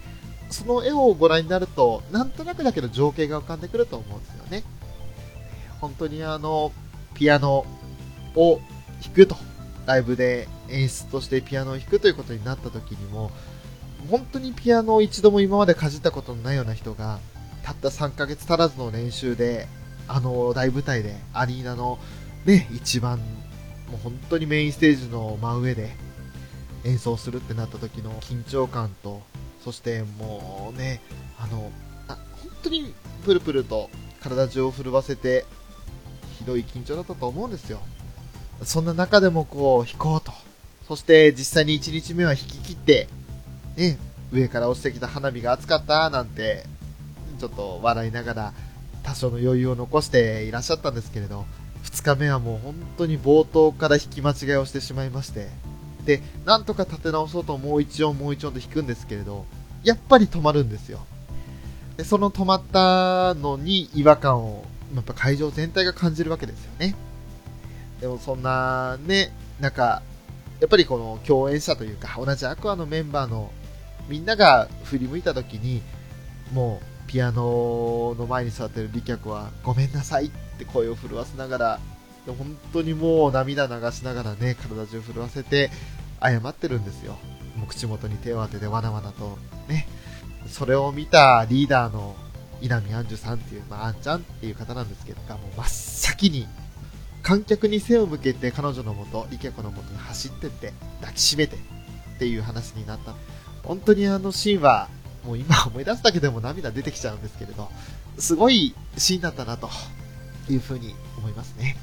[0.51, 4.64] その絵をご覧になると、なんとなくだけど情景が浮かんでくると思うんですよね。
[5.80, 6.72] 本当にあの、
[7.14, 7.64] ピアノ
[8.34, 8.61] を
[9.03, 9.36] 弾くと、
[9.86, 13.30] ライブで演出としてピアノを弾くということになった時にも、
[14.11, 17.20] 本当にピアノを一度も今までかじったことのないような人が、
[17.62, 19.68] たった3ヶ月足らずの練習で、
[20.09, 21.99] あの大舞台で、アリーナの
[22.45, 25.91] ね、一番、もう本当にメインステージの真上で
[26.84, 29.22] 演奏するってなった時の緊張感と、
[29.64, 31.00] そしてもうね、
[31.38, 31.70] あの、
[32.08, 33.90] あ本当にプルプルと
[34.22, 35.44] 体中を震わせて、
[36.38, 37.80] ひどい緊張だったと思うんですよ。
[38.62, 40.32] そんな中でもこう、弾こうと。
[40.88, 43.08] そして実際に1日目は弾き切って、
[43.76, 43.98] ね、
[44.32, 46.64] 上から落ちてきた花火が熱かったなんて、
[47.38, 48.52] ちょっと笑いながら
[49.02, 51.46] 多少の余裕を残していらっしゃったんですけれど、
[51.84, 55.48] 2日目はもう本当に冒頭から弾き間違いをしてしまいまして、
[56.05, 59.46] で、なんとか立て直そうともう一音もう一音で弾くんですけれど、
[59.84, 61.01] やっぱり止まるんですよ。
[61.96, 66.94] で、その止まったのに違和感を、やっぱ会場全体が感じるわけですよね。
[68.01, 70.03] でもそんなね、なんか、
[70.61, 73.51] やっぱりこの共演者というか、同じアクアのメンバーの
[74.09, 75.82] みんなが振り向いた時に、
[76.53, 81.80] もうピアノの前に座ってる美脚は、ごめんなさいって声を震わせながら、
[82.34, 85.70] 本当にもう涙流しながらね、体中震わせて
[86.22, 87.18] 謝ってるんですよ。
[87.56, 89.38] もう口元に手を当ててわなわなと。
[89.68, 89.88] ね。
[90.46, 92.16] それを見たリーダーの
[92.60, 96.46] 稲見杏樹さんっていう、まあ、あんちゃんっていう方なんですけどもう真っ先に
[97.22, 103.14] 観客に背を向けて彼女のもと、リケコのもとに走ってって抱きしめてっていう話になった。
[103.62, 104.88] 本当にあのシーンは、
[105.24, 107.68] もう今思い出すだけでも涙出てきちゃうんですけれど、
[108.18, 109.68] すごいシーンだったなと
[110.48, 111.76] いうふうに思いますね。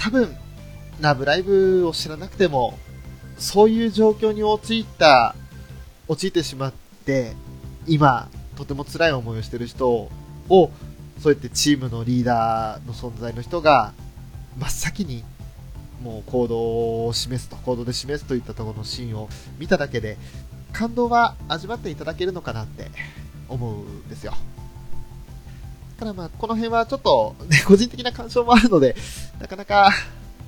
[0.00, 0.34] 多分、
[1.02, 2.78] ラブライブを知らなくても、
[3.36, 5.34] そういう状況に陥った
[6.08, 6.72] 陥ってしまっ
[7.04, 7.34] て、
[7.86, 10.08] 今、とても辛い思いをしてる人を、
[11.18, 13.92] そうやってチームのリーダーの存在の人が、
[14.58, 15.22] 真っ先に、
[16.02, 19.28] もう行動を示すと、行動で示すといったところのシーンを
[19.58, 20.16] 見ただけで、
[20.72, 22.90] 感動は味わっていただけるのかなって
[23.50, 24.32] 思うんですよ。
[26.00, 28.96] からまあ、この辺はちょっと、ね、 個人的な感想もあるので、
[29.38, 29.92] なかなか、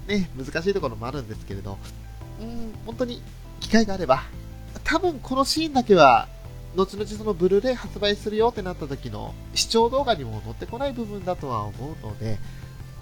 [0.09, 1.79] ね、難しいところもあるんですけれど、
[2.41, 3.23] うん、本当に
[3.61, 4.25] 機会があれば、
[4.83, 6.27] 多分このシーンだけは、
[6.75, 12.39] 後々そのブルーレイ発売するよってなった時の視聴動画にも載ってこない部分だとは思うので、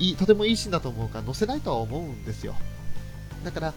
[0.01, 2.57] いい、とてもいいシーンだと思うから載せないとは思うんですよ。
[3.45, 3.75] だから、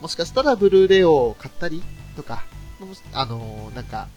[0.00, 1.84] もしかしたらブルーレイを買ったり
[2.16, 2.42] とか、
[3.12, 4.08] あのーなんか、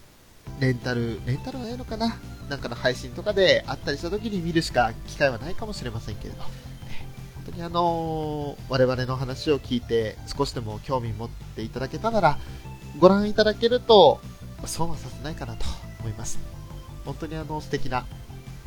[0.59, 2.17] レンタル、レンタルはないのかな？
[2.49, 6.43] なんかの配信とかであったりした時に見るしか機会はないかもしれませんけれど、ね
[7.37, 12.37] 本当にあのー我々の話を聞いて少しでも興味持っていただけたなら、
[12.99, 14.19] ご覧いただけると、
[14.65, 15.65] 損はさせないかなと
[16.01, 16.39] 思います。
[17.05, 18.05] 本当にあの素敵な、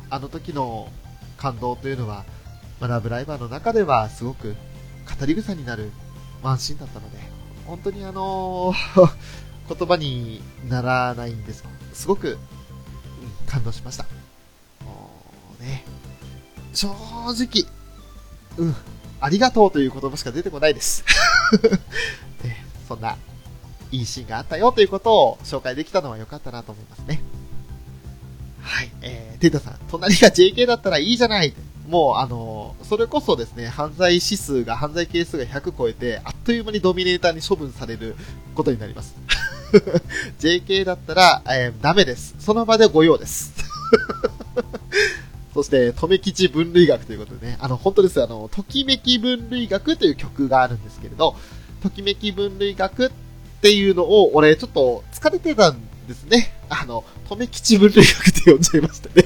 [0.09, 0.89] あの時の
[1.37, 2.25] 感動というのは、
[2.81, 4.55] まあラブライバーの中ではすごく
[5.19, 5.91] 語り草になる
[6.43, 7.17] ワンシーンだったので、
[7.65, 9.09] 本当にあのー
[9.67, 11.63] 言葉にならないんです。
[11.93, 12.55] すごく、うん
[13.45, 14.05] 感動しました。
[14.83, 15.09] も
[15.59, 15.85] うね、
[16.73, 17.65] 正直、
[18.57, 18.75] うん、
[19.21, 21.03] ありがとうという言葉しか出てこないです。
[22.43, 23.17] ねそんな、
[23.91, 27.21] いいシーンがあったよということを紹介できたのは良かったなと思いますね。
[28.61, 31.53] はい、えー、テイタさん、隣が JK だったらいいじゃない
[31.87, 38.15] もう、あのそれこそですね、犯罪指数が、犯罪係数が100超えて、あっという間にドミネーターに処分される
[38.55, 39.15] ことになります。
[40.39, 42.35] JK だったら、えーダメです。
[42.39, 43.53] その場で御用です。
[45.53, 51.35] そして、とめきち分類学ということでね、あの、本当ですあの、ときめき分類学という曲があるんですけれど、
[51.81, 53.11] ときめき分類学っ
[53.61, 56.53] ていうのを、俺、ちょっと疲れてたんですね。
[56.69, 59.25] あの、とめきち分類学って呼んじゃいましたね。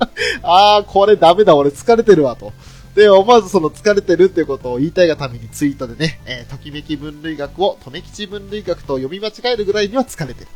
[0.42, 2.52] あー、これダメだ、俺疲れてるわ、と。
[2.96, 10.46] で、思わずその疲れてるっていうことを言いたいがためにツイートでね、えーときめき分類学をとめきち分類学と読み間違えるぐらいには疲れてる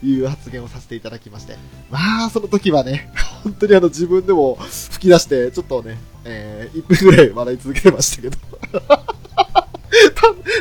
[0.00, 1.56] という発言をさせていただきまして。
[1.90, 3.10] まあ、その時はね、
[3.42, 4.56] 本当にあの自分でも
[4.90, 8.36] 吹き出して、ちょっとね、えー、1分ぐらい笑い続けてましたけど。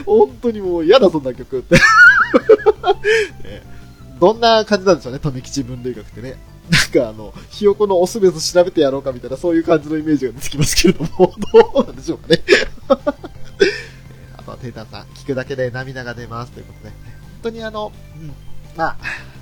[0.05, 1.75] 本当にもう嫌だ、そんな曲って。
[1.75, 1.81] ね
[4.21, 6.38] どんな感じなんでしょうね、とめきち分類学ってね。
[6.70, 12.41] なんかあの、ひよこのオスメス調べてやろうかみたいな、そういう感じのイメージが出てきますけれども、 どうなんでしょうかね。
[14.38, 16.97] あとはテータンさん、聞くだけで涙が出ますということで、本
[17.43, 18.34] 当にあの、うん、
[18.76, 18.97] まあ、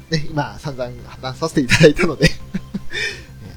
[0.09, 2.29] ね、今散々破綻させていただいたので、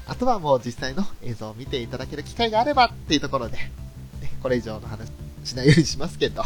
[0.07, 3.71] あとはもう実際の映像を見ていただける機会があればっていうところで、ね、
[4.41, 5.09] これ以上の話
[5.43, 6.43] しないようにしますけど、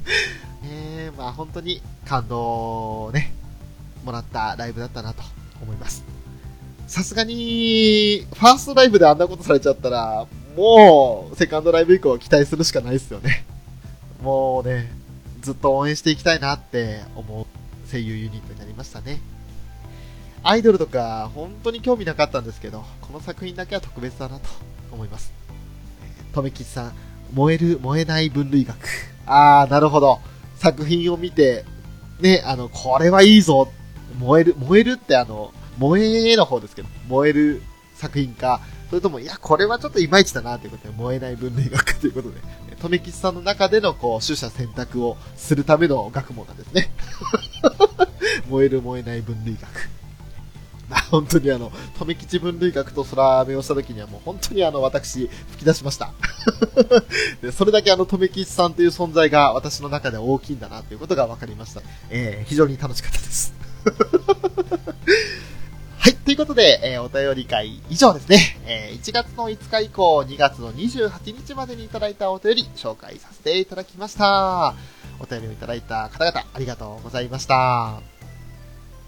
[0.64, 3.32] えー、まあ本当に感動をね、
[4.04, 5.22] もらったライブだったなと
[5.62, 6.13] 思います。
[6.86, 10.26] さすがに、ファーストライブであんなことされちゃったら、
[10.56, 13.44] もう、セカンドライブ以降は期待するしかないですよね。
[14.22, 14.90] もうね、
[15.40, 19.20] ずっと応援していきたいなって思う声優ユニットになりましたね。
[20.42, 24.48] アイドルとか、本当に興味なかったんですけど、この作品だけは特別だなと
[24.92, 25.32] 思います。
[26.32, 26.92] とめきちさん、
[27.32, 28.76] 燃える、燃えない分類学。
[29.26, 30.20] あー、なるほど。
[30.56, 31.64] 作品を見て、
[32.20, 33.70] ね、あの、これはいいぞ。
[34.18, 37.62] 燃える、燃えるってあの、燃えの方ですけど、燃える
[37.94, 38.60] 作品か、
[38.90, 42.36] それとも、いや、これはちょっといまいちだなということで、燃えない分類学ということで、
[42.80, 46.90] とめきちさんの中での、こう、取捨選択をするための学問なんですね。
[48.48, 49.68] 燃える燃えない分類学。
[50.88, 56.12] まあ、本当にあの、とめきち分類学と空目をした時にはもう本当にあの、私、吹き出しました。
[57.40, 61.80] でそれだけあの、とめきちさんという存在が私の中で大きいんだなということが分かりました。
[62.10, 63.54] えー、非常に楽しかったです。
[66.04, 66.16] はい。
[66.16, 68.58] ということで、えーお便り会以上ですね。
[68.66, 74.74] えー1月の5日以降、2月の28日までにいただいたお便り、紹介させていただきました。
[75.18, 78.02] お便りをいただいた方々、ありがとうございました。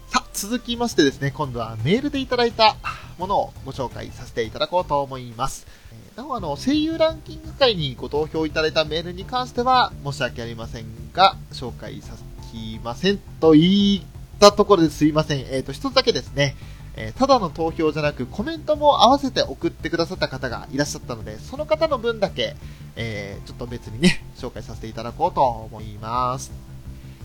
[0.07, 2.75] さあ、続きましてですね、今度はメールでいただいた
[3.19, 5.67] ものをご紹介させていただこうと思います。
[6.15, 14.03] なお、あの、声優ランキング会にご投票いただいたメールに関しては、申し訳ありませんが、紹介させきませんと言っ
[14.39, 15.45] たところですいません。
[15.51, 16.55] えっ、と、一つだけですね、
[16.97, 22.55] えーただの投票じゃなくコメントも合わせて送ってくださった方がいらっしゃったので、その方の分だけ、
[22.95, 26.51] えーちょっと別にね、 紹介させていただこうと思います。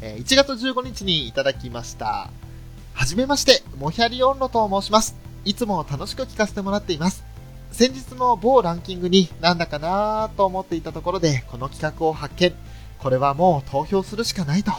[0.00, 2.30] えー1月15日にいただきました。
[2.94, 5.16] はじめまして、モヒャリオンロと申します。
[5.44, 7.24] いつも楽しく聞かせてもらっています。
[7.72, 12.52] 先日の某ランキングになんだかなと思っていたところで、この企画を発見。
[12.98, 14.72] これはもう投票するしかないと。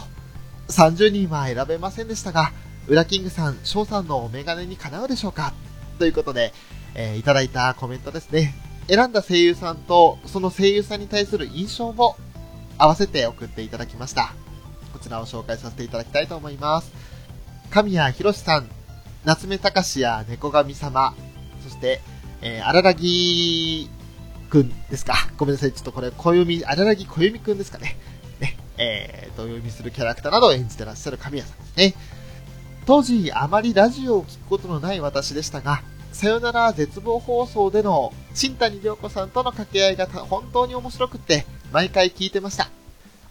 [0.68, 2.52] 30人は選べませんでしたが、
[2.86, 5.54] ウラキングさん、翔さんのお眼鏡にかなうでしょうか？
[5.98, 6.52] ということで、
[6.94, 8.54] えー、いただいたコメントですね。
[8.88, 12.16] 選んだ声優さんと、その声優さんに対する印象も
[12.76, 14.34] 合わせて送っていただきました。
[14.92, 16.92] こちらを紹介させていただきたいと思います。
[17.70, 18.68] 神谷博さん、
[19.24, 21.14] 夏目隆や猫神様、
[21.62, 22.02] そして、
[22.42, 23.88] えー、荒らぎ
[24.50, 25.14] くんですか？
[25.38, 25.72] ごめんなさい。
[25.72, 27.96] ちょっとこれ、小読み、荒らぎ小読みくんですかね？
[28.40, 31.94] ね、えー、と、読みするキャラクターなどを演じてらっしゃる神谷さんですね。
[32.86, 35.82] 当時、あまりラジオを聞くことのない私でしたが、
[36.12, 42.68] さよなら絶望放送での新谷涼子さんとの掛け合いが本当に面白くって、毎回聞いてました。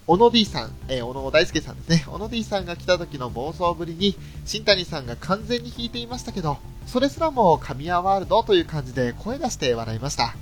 [0.06, 2.04] 小野 D さん、えー、小野大輔さんですね。
[2.06, 10.34] 小野 D さんが来た時の暴走ぶりに、新谷さんが完全に弾いていましたけど、それすらも神谷ワールドという感じで声出して笑いました。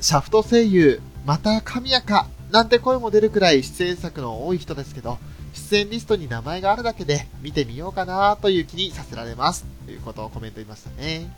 [0.00, 5.18] シャフト声優、また神谷か、なんて声も出るくらい出演作の多い人ですけど、
[5.58, 9.66] 出演リストに名前があるだけで見てみようかなという気にさせられます。
[9.84, 11.30] ということをコメントいましたね。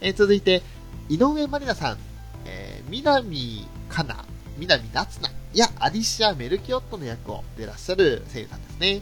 [0.00, 0.62] えー、続いて、
[1.08, 1.98] 井上まりなさん、
[2.44, 4.24] えー、南かな、
[4.58, 5.30] 南夏菜？
[5.54, 9.00] やアリシア・メルキオットの役を出らっしゃる声優さんですね。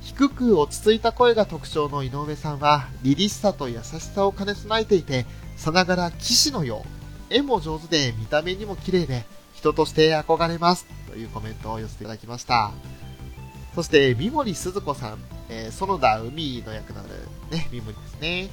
[0.00, 5.24] 低く落ち着いた声が特徴の井上さんは、凛々しさと優しさを兼ね備えていて、
[5.56, 6.84] さながら騎士のよ
[7.30, 7.34] う。
[7.34, 10.86] 絵も上手で見た目にも綺麗で、人として憧れます。
[11.08, 12.72] というコメントを寄せていただきました。
[13.74, 15.18] そして、三森鈴子さん、
[15.48, 17.08] えー、園田海の役なる
[17.50, 18.48] ね、三森ですね。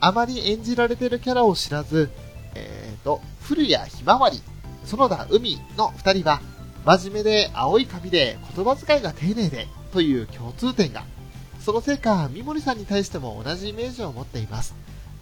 [0.00, 2.10] あまり演じられてるキャラを知らず、
[2.54, 4.42] えーと、古谷ひまわり、
[4.84, 6.40] 園田海の二人は、
[6.84, 11.04] 真面目で青い髪で言葉遣いが丁寧でという共通点が。
[11.60, 14.74] そのせいか、三森さんに対しても同じイメージを持っています。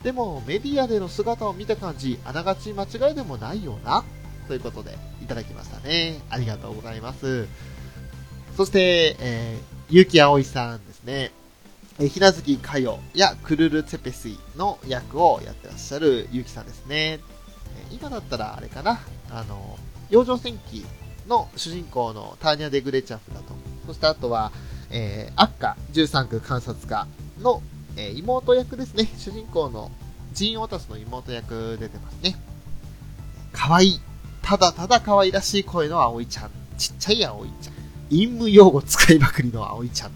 [0.03, 4.05] でも、メディアでの姿を見た感じ、あながち間違いでもないような、
[4.47, 6.21] ということで、いただきましたね。
[6.31, 7.49] ありがとうございます。
[8.59, 11.31] そして、えー、結城葵さんですね。
[12.01, 17.21] えー、ひなずきかよやクルルツェペスイの役をやってらっしゃるゆきさんですね。
[17.79, 18.99] えー、今だったらあれかな、
[19.31, 19.79] あの、
[20.11, 20.85] 養生戦記
[21.29, 23.55] の主人公のターニャ・デ・グレチャフだと。
[23.87, 24.51] そしてあとは、
[24.91, 27.07] えー、アッカ13区観察家
[27.41, 27.63] の、
[27.97, 29.09] えー、妹役ですね。
[29.19, 29.93] 主人公の
[30.33, 32.35] ジン・オタスの妹役出てますね。
[33.53, 34.01] 可愛い。
[34.43, 36.51] ただただ可愛らしい声の葵ちゃん。
[36.77, 37.78] ちっちゃい葵ちゃん。
[38.11, 40.11] 陰夢用語使いまくりの葵ちゃん。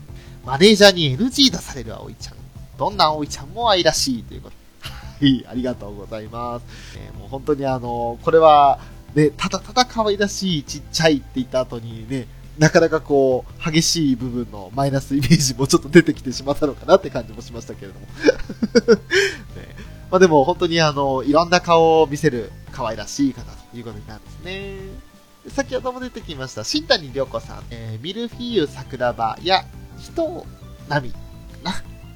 [0.45, 2.37] マネージャーに NG 出される葵ちゃん。
[2.79, 4.57] どんな葵ちゃんも愛らしいということ。
[4.89, 6.65] はい、ありがとうございます。
[6.99, 8.81] えー、もう本当にあの、これは、
[9.15, 12.27] ね、ただただ可愛らしい、ちっちゃいって言った後にね、
[12.59, 18.07] なかなかこう、激しい部分のマイナスイメージもちょっと出てきてしまったのかなって感じもしましたけれども。
[19.57, 19.77] ね、
[20.11, 25.12] まあでも本当にあの、いろんな顔を見せる可愛らしい方ということになるんですね。
[25.49, 29.65] 先ほども出てきました、新谷涼子さん、えー、ミルフィーユ桜庭や
[29.99, 30.47] 人
[30.89, 31.19] 波か
[31.65, 31.73] な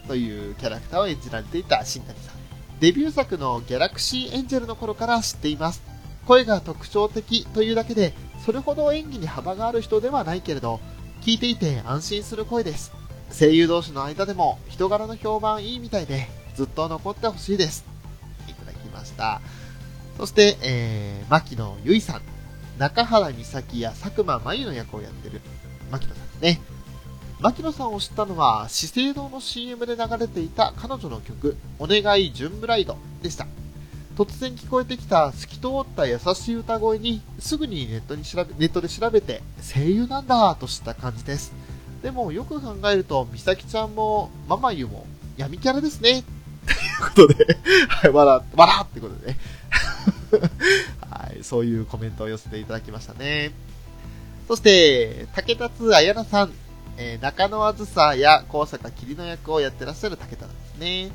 [0.07, 2.37] というキャラクターを演じられていた新谷さん。
[2.79, 5.83] デビュー作のギャラクシーエンジェルの頃から知っています。
[6.27, 8.13] 声が特徴的というだけで、
[8.45, 10.81] それほど演技に幅がある人ではないけれど、
[11.23, 12.93] 聞いていて安心する声です。
[13.37, 17.85] 声優同士の間でも人柄の評判いいみたいで、ずっと残ってほしいです。
[18.49, 19.41] いただきました。
[20.17, 22.36] そして、えー、牧野由依さん。
[22.79, 25.41] 中原美咲や佐久間真由の役をやってる
[25.91, 26.61] 牧野さんですね。
[27.41, 33.47] 牧野さんを知ったのは、資生堂の CM で流れていた彼女の曲、お願いジュンブライドでした。
[34.17, 41.53] 突然聞こえてきた透き通った優しい歌声にすぐにネットに調べネットで調べて声優なんだと知った感じです。
[42.03, 45.07] でもよく考えると、美咲ちゃんもママユも
[45.37, 46.25] 闇キャラですね。
[46.67, 49.39] ということで、はい、笑、笑ってことでね。
[51.11, 53.53] はい、そういうコメントを寄せていただきましたね。
[54.49, 56.53] そして、竹達彩奈さん、
[56.99, 61.11] えー、中野あずさや高坂霧の役をやってらっしゃる竹田ですね。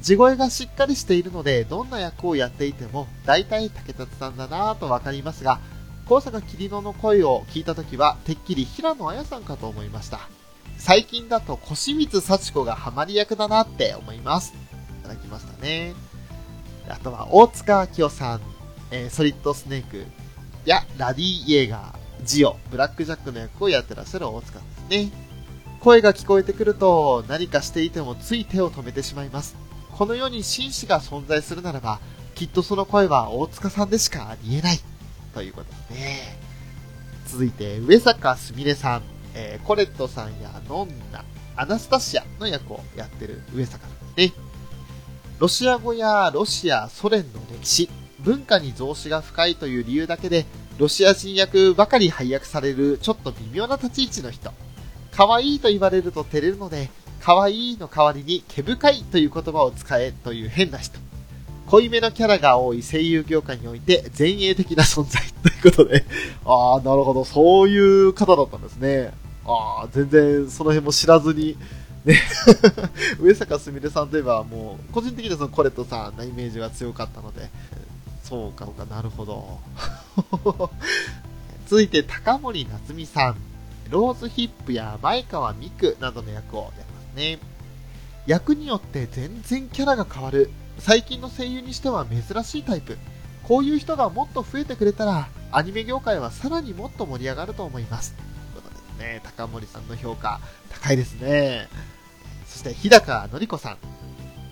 [0.00, 5.60] 地声がしっかりしているので、どんな役をやっていても、大体竹達さんだなぁとわかりますが、
[6.08, 10.28] 高坂桐野の声を聞いたときは、てっきり平野綾さんかと思いました。
[10.76, 14.54] 最近だと、小清水幸子がハマり役だなって思います。
[15.00, 15.94] いただきましたね。
[16.92, 18.40] あとは、大塚明夫さん、
[18.90, 20.04] えー、ソリッドスネーク
[20.66, 24.64] やラディ・イエーガー、ジオ、ブラックジャックの役をやってらっしゃる大塚で
[24.98, 25.10] すね。
[25.80, 29.56] 声が聞こえてくると、何かしていてもつい手を止めてしまいます。
[29.90, 31.98] この世に紳士が存在するならば、
[32.34, 34.80] きっとその声は大塚さんでしかありえない。
[35.34, 36.38] ということですね。
[37.26, 39.02] 続いて、上坂すみれさん、
[39.34, 41.24] えー、コレットさんやノンナ、
[41.56, 44.51] アナスタシアの役をやってる上坂さんですね。
[45.42, 47.90] ロシア語やロシア、ソ連の歴史、
[48.20, 50.46] 文化に増資が深いという理由だけで、
[50.78, 54.52] ロシア人役ばかり配役されるちょっと微妙な立ち位置の人。
[55.10, 56.90] 可愛いと言われると照れるので、
[57.20, 61.00] 可愛いの代わりに毛深いという言葉を使えという変な人。
[61.66, 66.04] 濃いめのキャラが多い声優業界において前衛的な存在ということで、
[66.44, 69.12] ああ、なるほど、そういう方だったんですね。
[69.44, 71.56] ああ、全然その辺も知らずに、
[72.04, 72.20] ね、
[73.20, 77.48] 上坂すみれさんといえばもう、個人的にはそのコレットさんなイメージが強かったので、
[78.22, 79.60] そうか、なるほど。
[81.68, 83.36] 続いて、高森夏美さん。
[83.90, 87.38] ローズヒップや前川美久などの役をやりますね。
[88.26, 90.50] 役によって全然キャラが変わる。
[90.78, 92.96] 最近の声優にしては珍しいタイプ。
[93.42, 98.14] こういう人がもっと増えてくれたら、アニメ業界はさらにもっと盛り上がると思います。
[98.14, 99.20] ということですね。
[99.24, 101.68] 高森さんの評価、高いですね。
[102.62, 103.78] そして、日高のり子さん。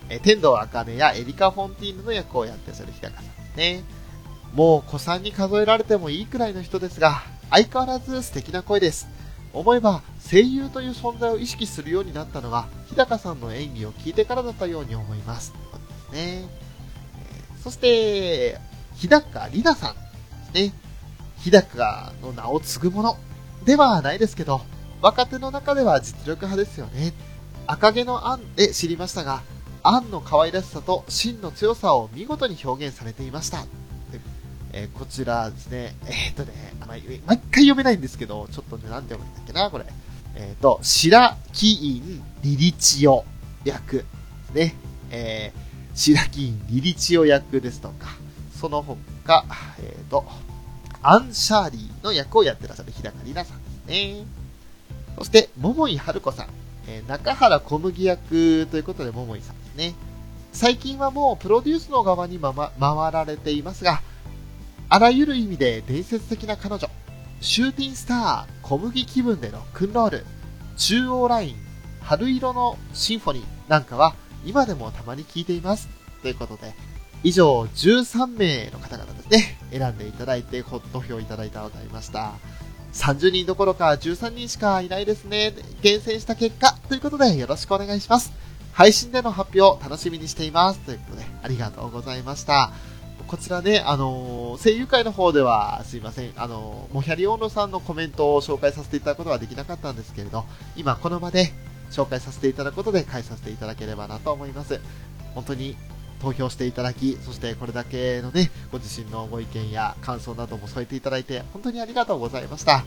[0.08, 3.84] え天童茜やエリカ・フォンティーヌの役をやってらっしゃる日高さんですね。
[4.52, 9.08] もう子さんに数えられてもいいくらいの人ですが、相変わらず素敵な声です。
[9.52, 15.52] 思えば声優という存在を意識するようになったのは日高さんの演技を聞いてからだったように思います。
[16.12, 16.48] ですね。
[17.62, 18.58] そして、
[18.96, 19.94] 日高里奈さん
[20.52, 20.72] ですね。
[21.38, 23.16] 日高の名を継ぐもの
[23.64, 24.62] ではないですけど、
[25.00, 27.12] 若手の中では実力派ですよね。
[27.70, 29.42] 赤毛のアンで知りましたが、
[29.84, 33.64] アンの可愛らしさと真の強さを見事に表現されていました。
[34.72, 36.52] えー、こちらですね、えっ、とね、
[36.86, 37.02] 毎
[37.38, 39.86] 回読めないんですけど、ちょっとね、なんて読むんだっけな、これ。
[40.34, 43.24] えっ、と、白木院リリチオ
[43.64, 44.04] 役で
[44.46, 44.74] すね。
[45.10, 48.08] えー、白木院リリチオ役ですとか、
[48.60, 49.44] その他、
[49.78, 50.24] えっ、と、
[51.02, 54.24] アン・シャーリーの役をやってらっしゃる日高里奈さんですね。
[55.16, 56.48] そして、桃井春子さん。
[56.90, 59.94] え中原小麦役ということで、桃井さんですね。
[60.52, 64.02] 最近はもうプロデュースの側に、まま、回られていますが、
[64.88, 66.88] あらゆる意味で伝説的な彼女。
[67.40, 70.26] シューティンスター、小麦気分でロックンロール、
[70.76, 71.56] 中央ライン、
[72.02, 74.14] 春色のシンフォニーなんかは
[74.44, 75.88] 今でもたまに聴いています。
[76.22, 76.74] ということで、
[77.22, 82.32] 以上13名の方々ですね、選んでいただいてご投票いただいたのでありました。
[82.92, 85.54] 30人どころか13人しかいないですね。
[85.82, 88.32] 厳選した結果ということでよろしくお願いします。
[88.72, 90.80] 配信での発表楽しみにしています。
[90.80, 92.72] ということでありがとうございました。
[93.26, 100.44] こちらね、あのー、声優界の方では、すいません、あのー、モヒャリオーノさんのコメントを紹介させていただくことはできなかったんですけれど、
[100.74, 101.52] 今この場で
[101.92, 104.80] 紹介させていただくことで返させていただければなと思います。
[105.34, 105.76] 本当に
[106.20, 112.84] 投票していただき、そしてこれだけのね、ご自身のご意見や感想なども添えていただいて、本当にありがとうございました。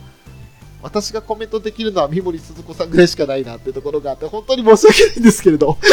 [0.82, 5.78] 私がコメントできるのは三森鈴子さんぐらいしかないなってところがあって、本当に申し訳ないんですけれど。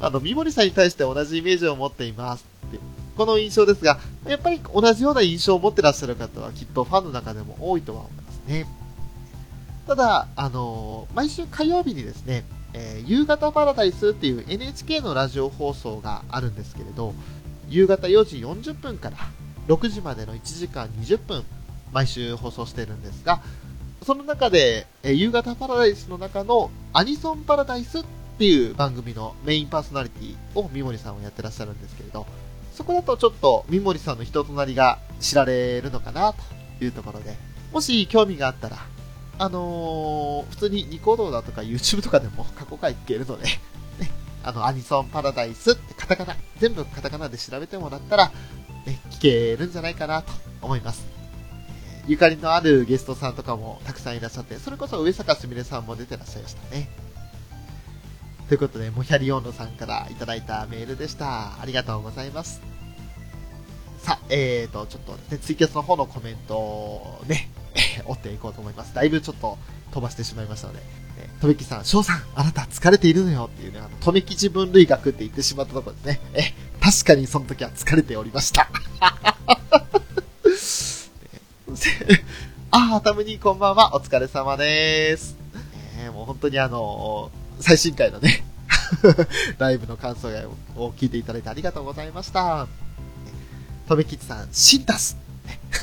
[0.00, 2.78] あの、三森さんに対して同じイメージを持っていますって
[3.16, 3.98] この印象ですが、
[4.28, 8.68] やっぱり同じような印象を持ってらっしゃる方はきっとファンの中でも多いとは思いますね。
[9.88, 17.14] ただ、あの毎週火曜日にですね、えー、夕方パラダイスっていう NHK のラジオ放送があるんですけれど、
[17.68, 19.16] 夕方4時40分から
[19.68, 21.44] 6時までの1時間20分、
[21.92, 23.40] 毎週放送してるんですが、
[24.02, 28.04] その中で、えー、夕方パラダイスの中のアニソンパラダイスっ
[28.38, 32.26] ていう番組のメインパーソナリティを三森さんはやってらっしゃるんですけれど、
[32.72, 36.32] そこだとちょっと三森さんの人となりが知られるのかな
[36.78, 37.34] というところで、
[37.72, 38.76] もし興味があったら、
[39.38, 43.50] あのー、普通にニコ動だとか YouTube とかでも過去回聞けるので、ね、
[44.42, 48.32] あの、アニソンパラダイスってカタカナ、全部カタカナで調べてもらったら、
[48.84, 51.06] ね、聞けるんじゃないかなと思います。
[52.08, 56.88] ゆかりのあるゲストさんとかもたくさんいらっしゃって、それこそ上坂すみれさんも出てらっしゃいましたね。
[58.48, 61.60] ということで、モヒャリオンノさんからいただいたメールでした。
[61.60, 62.77] ありがとうございます。
[64.08, 67.50] さあ、えーと、ちょっとね、ツイキャスの方のコメントをね、
[68.08, 68.94] 追っていこうと思います。
[68.94, 69.58] だいぶちょっと
[69.92, 70.80] 飛ばしてしまいましたので、
[71.18, 76.20] えとめきさん、翔さん、あなた疲れているのよっていうね、あの、とめきち分類学って言ってしまったところですね。
[76.32, 78.70] え、確かにその時は疲れておりました。
[82.70, 85.36] あ、たむにこんばんは、お疲れ様です。
[85.98, 87.30] えー、もう本当にあの
[87.60, 88.42] 最新回のね
[89.58, 90.28] ライブの感想
[90.76, 92.87] を聞いていただいてありがとうございました。
[93.88, 95.16] とめきちさん、シンタス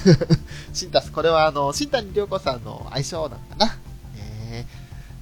[0.74, 3.78] シンタス、これはあの、新谷涼子さんの相性なのかな。
[4.20, 4.66] え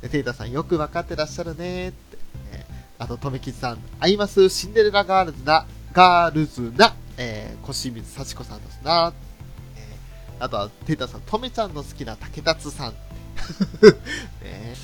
[0.02, 2.18] ー、テイタさん、よくわかってらっしゃるねって。
[2.52, 9.14] えー、あと、とめきちさん、アイマスシンデレラガールズな、ガールズな、えー、輿水幸子さんですな。
[9.78, 12.94] えー、あとは、テイタさん、とめちゃんの好きな竹達さん。
[14.44, 14.76] ね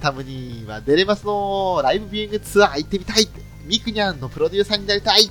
[0.00, 3.28] タムニーはデレマスのライブビューイングツアー行ってみたい
[3.64, 5.30] みくにゃんのプロデューサーになりたい。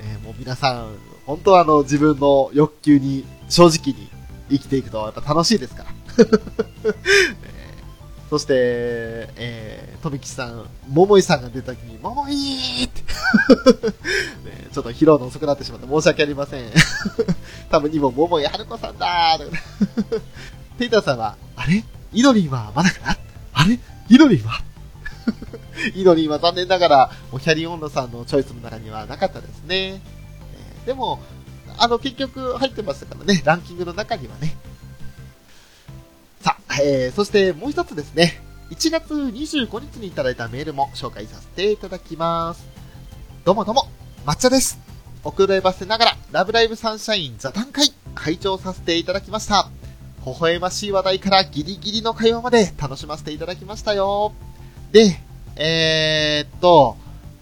[0.00, 0.94] え、もう皆さん、
[1.26, 4.08] 本当はあの自分の欲求に正直に
[4.50, 5.90] 生きていくとやっぱ楽しいですから。
[6.18, 6.22] え。
[6.26, 7.60] ー
[8.30, 13.02] そして、えー、富吉さん、桃井さんが出た時に、桃井って、
[14.72, 16.70] ちょっと拾うの遅くなってしまって申し訳ありません。
[17.70, 20.20] 多分にも桃井春子さんだー
[20.78, 21.84] テイタさんは、あれ？
[22.12, 23.16] イドリンはまだかな？
[23.52, 23.80] あれ？
[24.08, 24.60] イドリンは？
[25.94, 30.00] イドリンは残念ながら、もうキャリーオンロさんのチョイスの中にはなかったですね。
[30.54, 31.20] えーでも、
[31.78, 34.56] あの、結局入ってましたからね、ランキングの中にはね。
[36.40, 38.40] さあ、えー、そしてもう一つですね。
[38.70, 42.66] 1月25日にいただいたメールも紹介させていただきます。
[43.44, 43.88] どうもどうも、
[44.26, 44.78] 抹茶です。
[45.24, 49.68] 遅ればせながら、ラブライブサンシャイン座談会、会長させていただきました。
[50.24, 54.32] 微笑ましい話題からギリギリの会話まで楽しませていただきましたよ。
[54.92, 55.20] で、
[55.62, 56.96] えー、っと、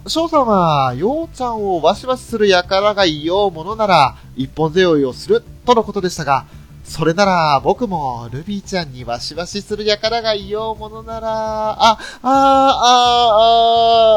[0.09, 6.47] 翔さんは、ようちゃんをワシワシする輩がいようものなら、一本背負いをする、とのことでしたが、
[6.83, 12.35] それなら、僕も、ルビーちゃんにワシワシする輩がいようものなら、あ、あー、あ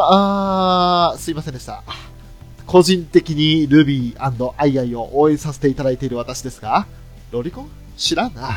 [0.09, 1.83] ー、あー、あ、すいませんでした。
[2.65, 6.87] 個人的にルビーアイアイを応援させていただいている私ですが、
[7.29, 7.69] ロリコン？
[7.97, 8.49] 知らんな。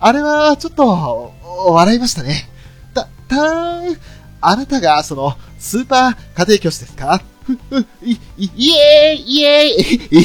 [0.00, 1.32] あれは、ちょっと、
[1.68, 2.48] 笑いましたね。
[2.92, 3.96] た、たーん、
[4.40, 7.20] あなたが、その、スーパー家庭教師ですか？
[7.44, 9.74] ふ、ふ、い、い、イエーイイエーイえ、
[10.12, 10.20] え、え、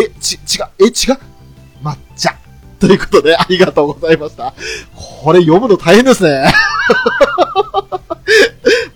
[0.00, 0.90] え、え、ち、違う、え、違う？
[1.82, 2.34] 抹茶。
[2.80, 4.54] ということで、ありがとうございました。
[5.22, 6.52] これ読むの大変ですね。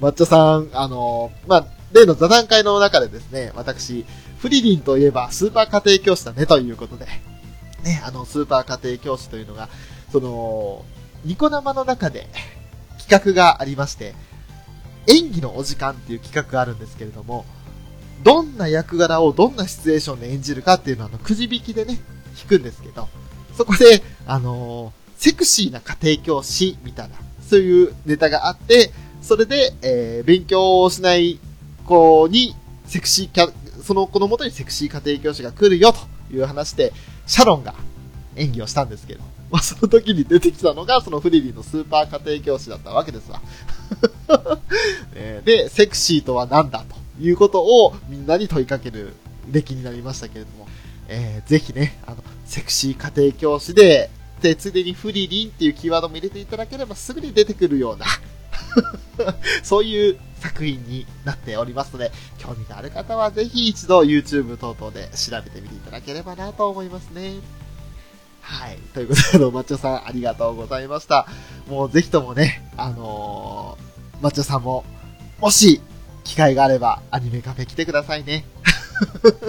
[0.00, 4.04] 抹茶さん、あの、まあ、例の座談会の中でですね、私、
[4.38, 7.06] フリリンといえばスーパー家庭教師だねということで、
[7.84, 9.68] ね、あの、スーパー家庭教師というのが、
[10.10, 10.84] その、
[11.24, 12.26] ニコ生の中で
[13.12, 14.14] 企画がありまして、
[15.06, 17.44] 演技のお時間っていう企画があるんですけれども、
[18.22, 21.98] どんな役柄をどんなシチュエーションで演じるかっていうのは、あの、くじ引きでね、
[22.40, 23.08] 引くんですけど、
[23.56, 27.14] そこで、あのーセクシーな家庭教師みたいな、
[27.48, 28.90] そういうネタがあって、
[29.20, 31.38] それで、えー勉強をしない
[31.84, 32.56] 子に、
[32.86, 33.52] セクシーキャ、
[33.84, 36.92] その子のもとにセクシー家庭教師が来るよという話で、
[37.26, 37.74] シャロンが
[38.36, 39.20] 演技をしたんですけど、
[39.52, 43.42] まあ、その時に出てきたのが、そのフリリーのスーパー家庭教師だったわけですわ。
[45.14, 49.12] えで、セクシーとは何だということをみんなに問いかける
[49.48, 50.66] 出来になりましたけれども、
[51.06, 54.08] えーぜひね、あの、セクシー家庭教師で、
[54.40, 58.06] で、ついでにフリリンっていうキーワードも入れていただければすぐに出てくるような、
[59.62, 67.34] そういう作品になっておりますので、興味がある方はぜひ一度 YouTube 等々で調べてみていただければなと思いますね。
[68.42, 68.76] はい。
[68.92, 71.26] ということで、あの、マッチョさんありがとうございました。
[71.68, 74.84] もうぜひともね、あのー、マッチョさんも、
[75.40, 75.80] もし、
[76.24, 78.44] 機会があれば、アニメカフェ来てくださいね。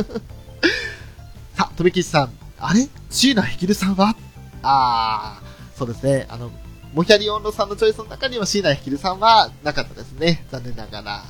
[1.56, 2.88] さあ、とめきちさん、あれ？
[3.10, 4.16] 椎名ひきるさんは？
[4.62, 6.26] あー、そうですね。
[6.30, 6.50] あの、
[6.94, 10.46] モヒャリオンロさんのチョイスの中には椎名ひきるさんはなかったですね。
[10.52, 11.24] 残念ながら。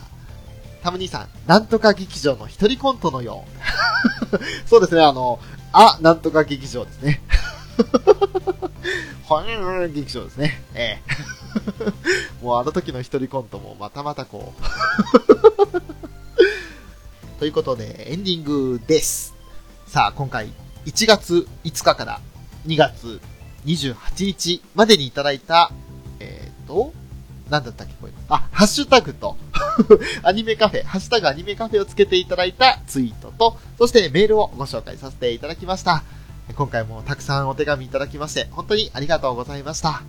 [0.83, 3.45] タム兄さん、なんとか劇場の一人コントのよ
[4.33, 4.39] う。
[4.67, 5.39] そうですね、あの、
[5.71, 7.21] あ、なんとか劇場ですね。
[9.29, 10.61] はい、劇場ですね。
[10.75, 10.99] え
[12.41, 12.43] え。
[12.43, 14.61] もうあの時の一人コントもまたまたこう。
[17.39, 19.33] ということで、エンディングです。
[19.87, 20.49] さあ、今回、
[20.85, 22.19] 1月5日から
[22.67, 23.21] 2月
[23.65, 25.71] 28日までにいただいた、
[26.19, 26.93] えっ、と、
[27.49, 28.13] なんだったっけ、これ。
[28.29, 29.37] あ、ハッシュタグと、
[30.23, 36.03] アニメカフェ、ハッシュタグアニメカフェをつけていただいたツイートと、そしてメールをご紹介させていただきました。
[36.51, 40.03] 今回もたくさんお手紙いただきまして、本当にありがとうございました。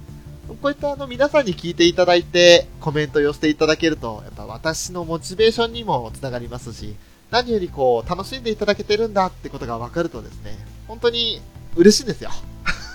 [0.48, 6.96] こういったあの皆さんに聞いていただいて、コメント寄せていただけると、やっぱ私のモチベーションにもつながりますし、
[7.30, 11.40] 何よりこう、楽しんでいただけてるんだってことが分かるとですね、本当に
[11.76, 12.30] 嬉しいんですよ。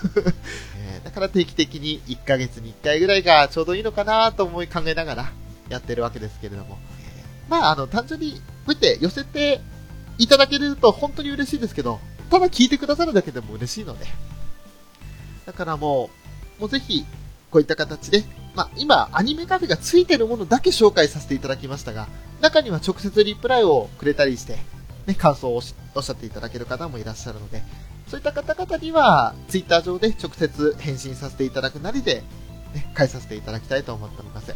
[0.77, 5.31] えーだから定期的に1ヶ月に1回ぐらいがちょうどいいのかなと思い考えながら
[5.69, 6.77] やってるわけですけれども。
[7.01, 9.61] えまあ、あの、単純にこうやって寄せて
[10.19, 11.99] いただけると本当に嬉しいですけど、
[12.29, 14.05] ただ聞いてくださるだけでも嬉しいので。
[15.45, 16.09] だからも
[16.57, 17.05] う、もうぜひ、
[17.51, 18.23] こういった形で、
[18.55, 22.07] まあ、今、アニメカフェがついてるものだけ紹介させていただきましたが、
[22.41, 24.57] 中には直接リプライをくれたりして、
[25.07, 27.63] ね、感想をおっしゃっていただける方もいらっしゃるので、
[28.07, 32.23] そういった方々には、ツイッター上で直接返信させていただくなりで、
[32.73, 34.53] ね、返させていただきたいと思っております。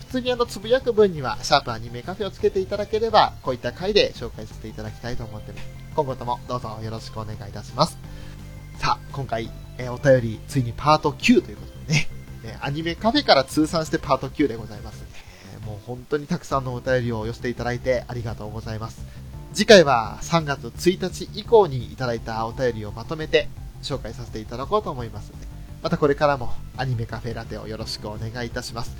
[0.00, 5.58] 普通にあの、つぶやく分には、シャープアニメカフェをつけていただければ、こういった回で紹介させていただきたいと思ってね、
[5.98, 7.98] 今後ともどうぞよろしくお願いいたします。
[8.78, 12.08] さあ、今回、えーお便り、ついにパート9ということでね、
[12.44, 15.02] えーアニメカフェから通算してパート9でございます。
[15.54, 19.04] えーもう本当にたくさんのお便りを寄せていただいてありがとうございます。
[19.52, 23.48] 次回は3月1日以降にいただいたお便りをまとめて、
[23.82, 25.48] 紹介させていただこうと思いますので、
[25.82, 28.96] またこれからもアニメカフェラテをよろしくお願いいたします。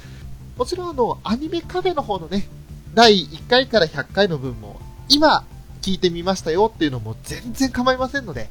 [0.56, 2.48] もちろんあの、アニメカフェの方のね、
[2.92, 5.44] 第1回から100回の分も、今
[5.88, 8.50] 聞いてみましたよっていうのも全然構いませんので、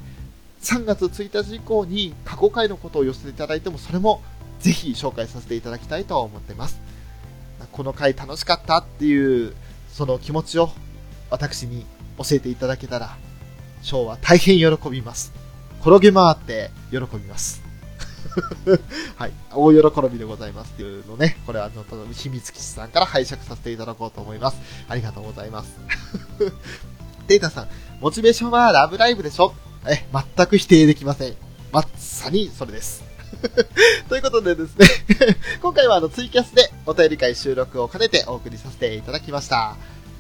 [0.64, 4.24] 3月1日以降に過去回のことを寄せていただいても、それも
[4.60, 6.82] ぜひ紹介させていただきたいと思ってます。
[7.72, 9.54] この回楽しかったっていう、
[9.88, 10.72] その気持ちを
[11.30, 11.86] 私に
[12.18, 13.16] 教えていただけたら、
[13.84, 15.32] ショーは大変喜びます。
[15.82, 17.62] 転げ回って喜びます。
[19.16, 19.32] はい。
[19.54, 21.84] 大喜びでございますっていうのね、これはあの、
[22.14, 24.58] 秘密基地さんから拝借させていただこうと思います。
[24.90, 25.78] ありがとうございます。
[27.28, 27.68] データさん、
[28.00, 29.54] モチベーションはラブライブでしょ？
[29.88, 30.06] え、
[30.36, 31.36] 全く否定できません。
[31.72, 33.04] まさにそれです。
[34.10, 34.88] ということでですね、
[35.62, 39.76] 今回はあのツイキャスでお便り会収録を兼ねてお送りさせていただきました。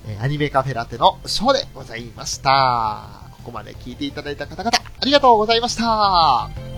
[0.07, 3.05] えアニメカフェラテのショーでございました。
[3.37, 4.71] ここまで聞いていただいた方々、
[5.01, 6.76] ありがとうございました。